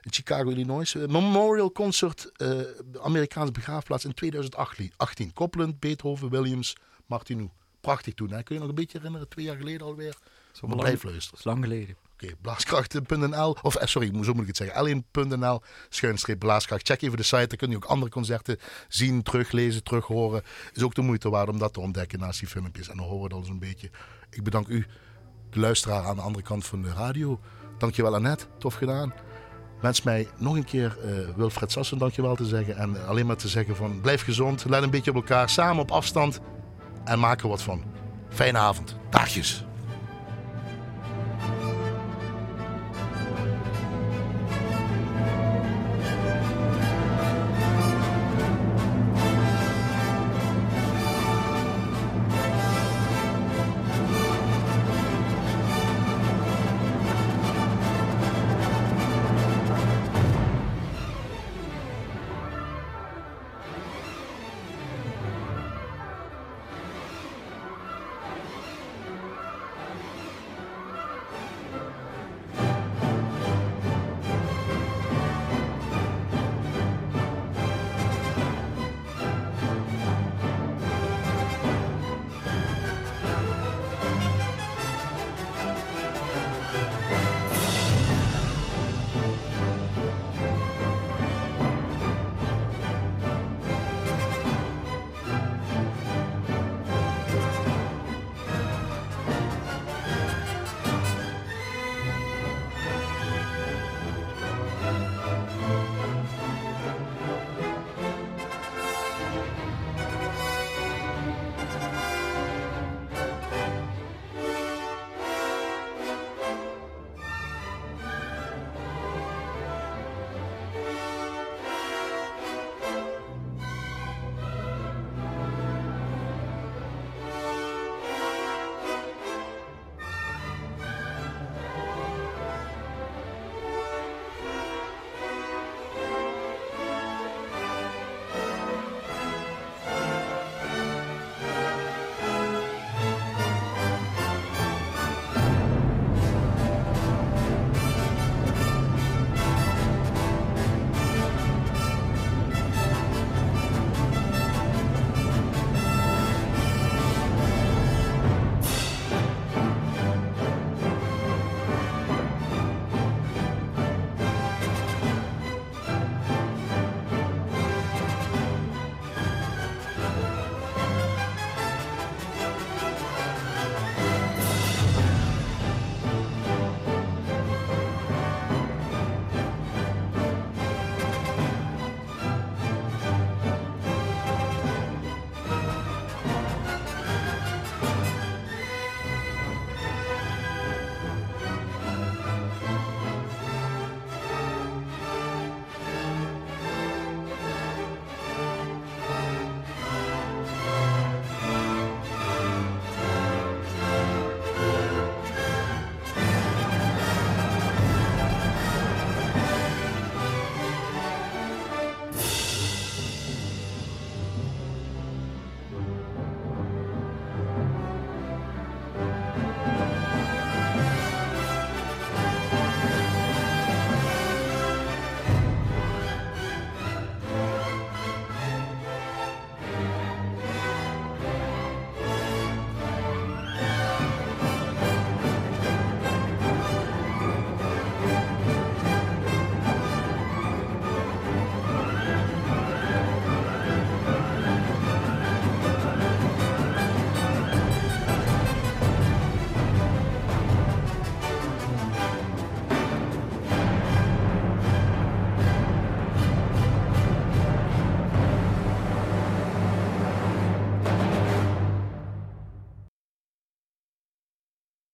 [0.08, 0.94] in Chicago, Illinois.
[0.94, 2.62] Uh, Memorial Concert, uh,
[3.02, 5.34] Amerikaanse begraafplaats in 2018.
[5.34, 7.50] Copland, Beethoven, Williams, Martinou.
[7.82, 8.44] Prachtig toen, hè?
[8.44, 10.18] kun je nog een beetje herinneren, twee jaar geleden alweer?
[10.52, 11.40] Zo blijf luisteren.
[11.44, 11.96] lang geleden.
[12.14, 16.88] Oké, blaaskracht.nl, of eh, sorry, zo moet ik het zeggen, l1.nl, schuinstreep blaaskracht.
[16.88, 20.44] Check even de site, dan kun je ook andere concerten zien, teruglezen, terughoren.
[20.74, 22.90] Is ook de moeite waard om dat te ontdekken naast die filmpjes.
[22.90, 23.90] En dan horen we dat een beetje.
[24.30, 24.86] Ik bedank u,
[25.50, 27.40] de luisteraar aan de andere kant van de radio.
[27.78, 29.14] Dankjewel Annette, tof gedaan.
[29.82, 32.78] Wens mij nog een keer uh, Wilfred Sassen dankjewel te zeggen.
[32.78, 35.92] En alleen maar te zeggen van blijf gezond, let een beetje op elkaar, samen op
[35.92, 36.40] afstand
[37.04, 37.84] en maak er wat van.
[38.30, 38.96] Fijne avond.
[39.10, 39.67] Dagjes.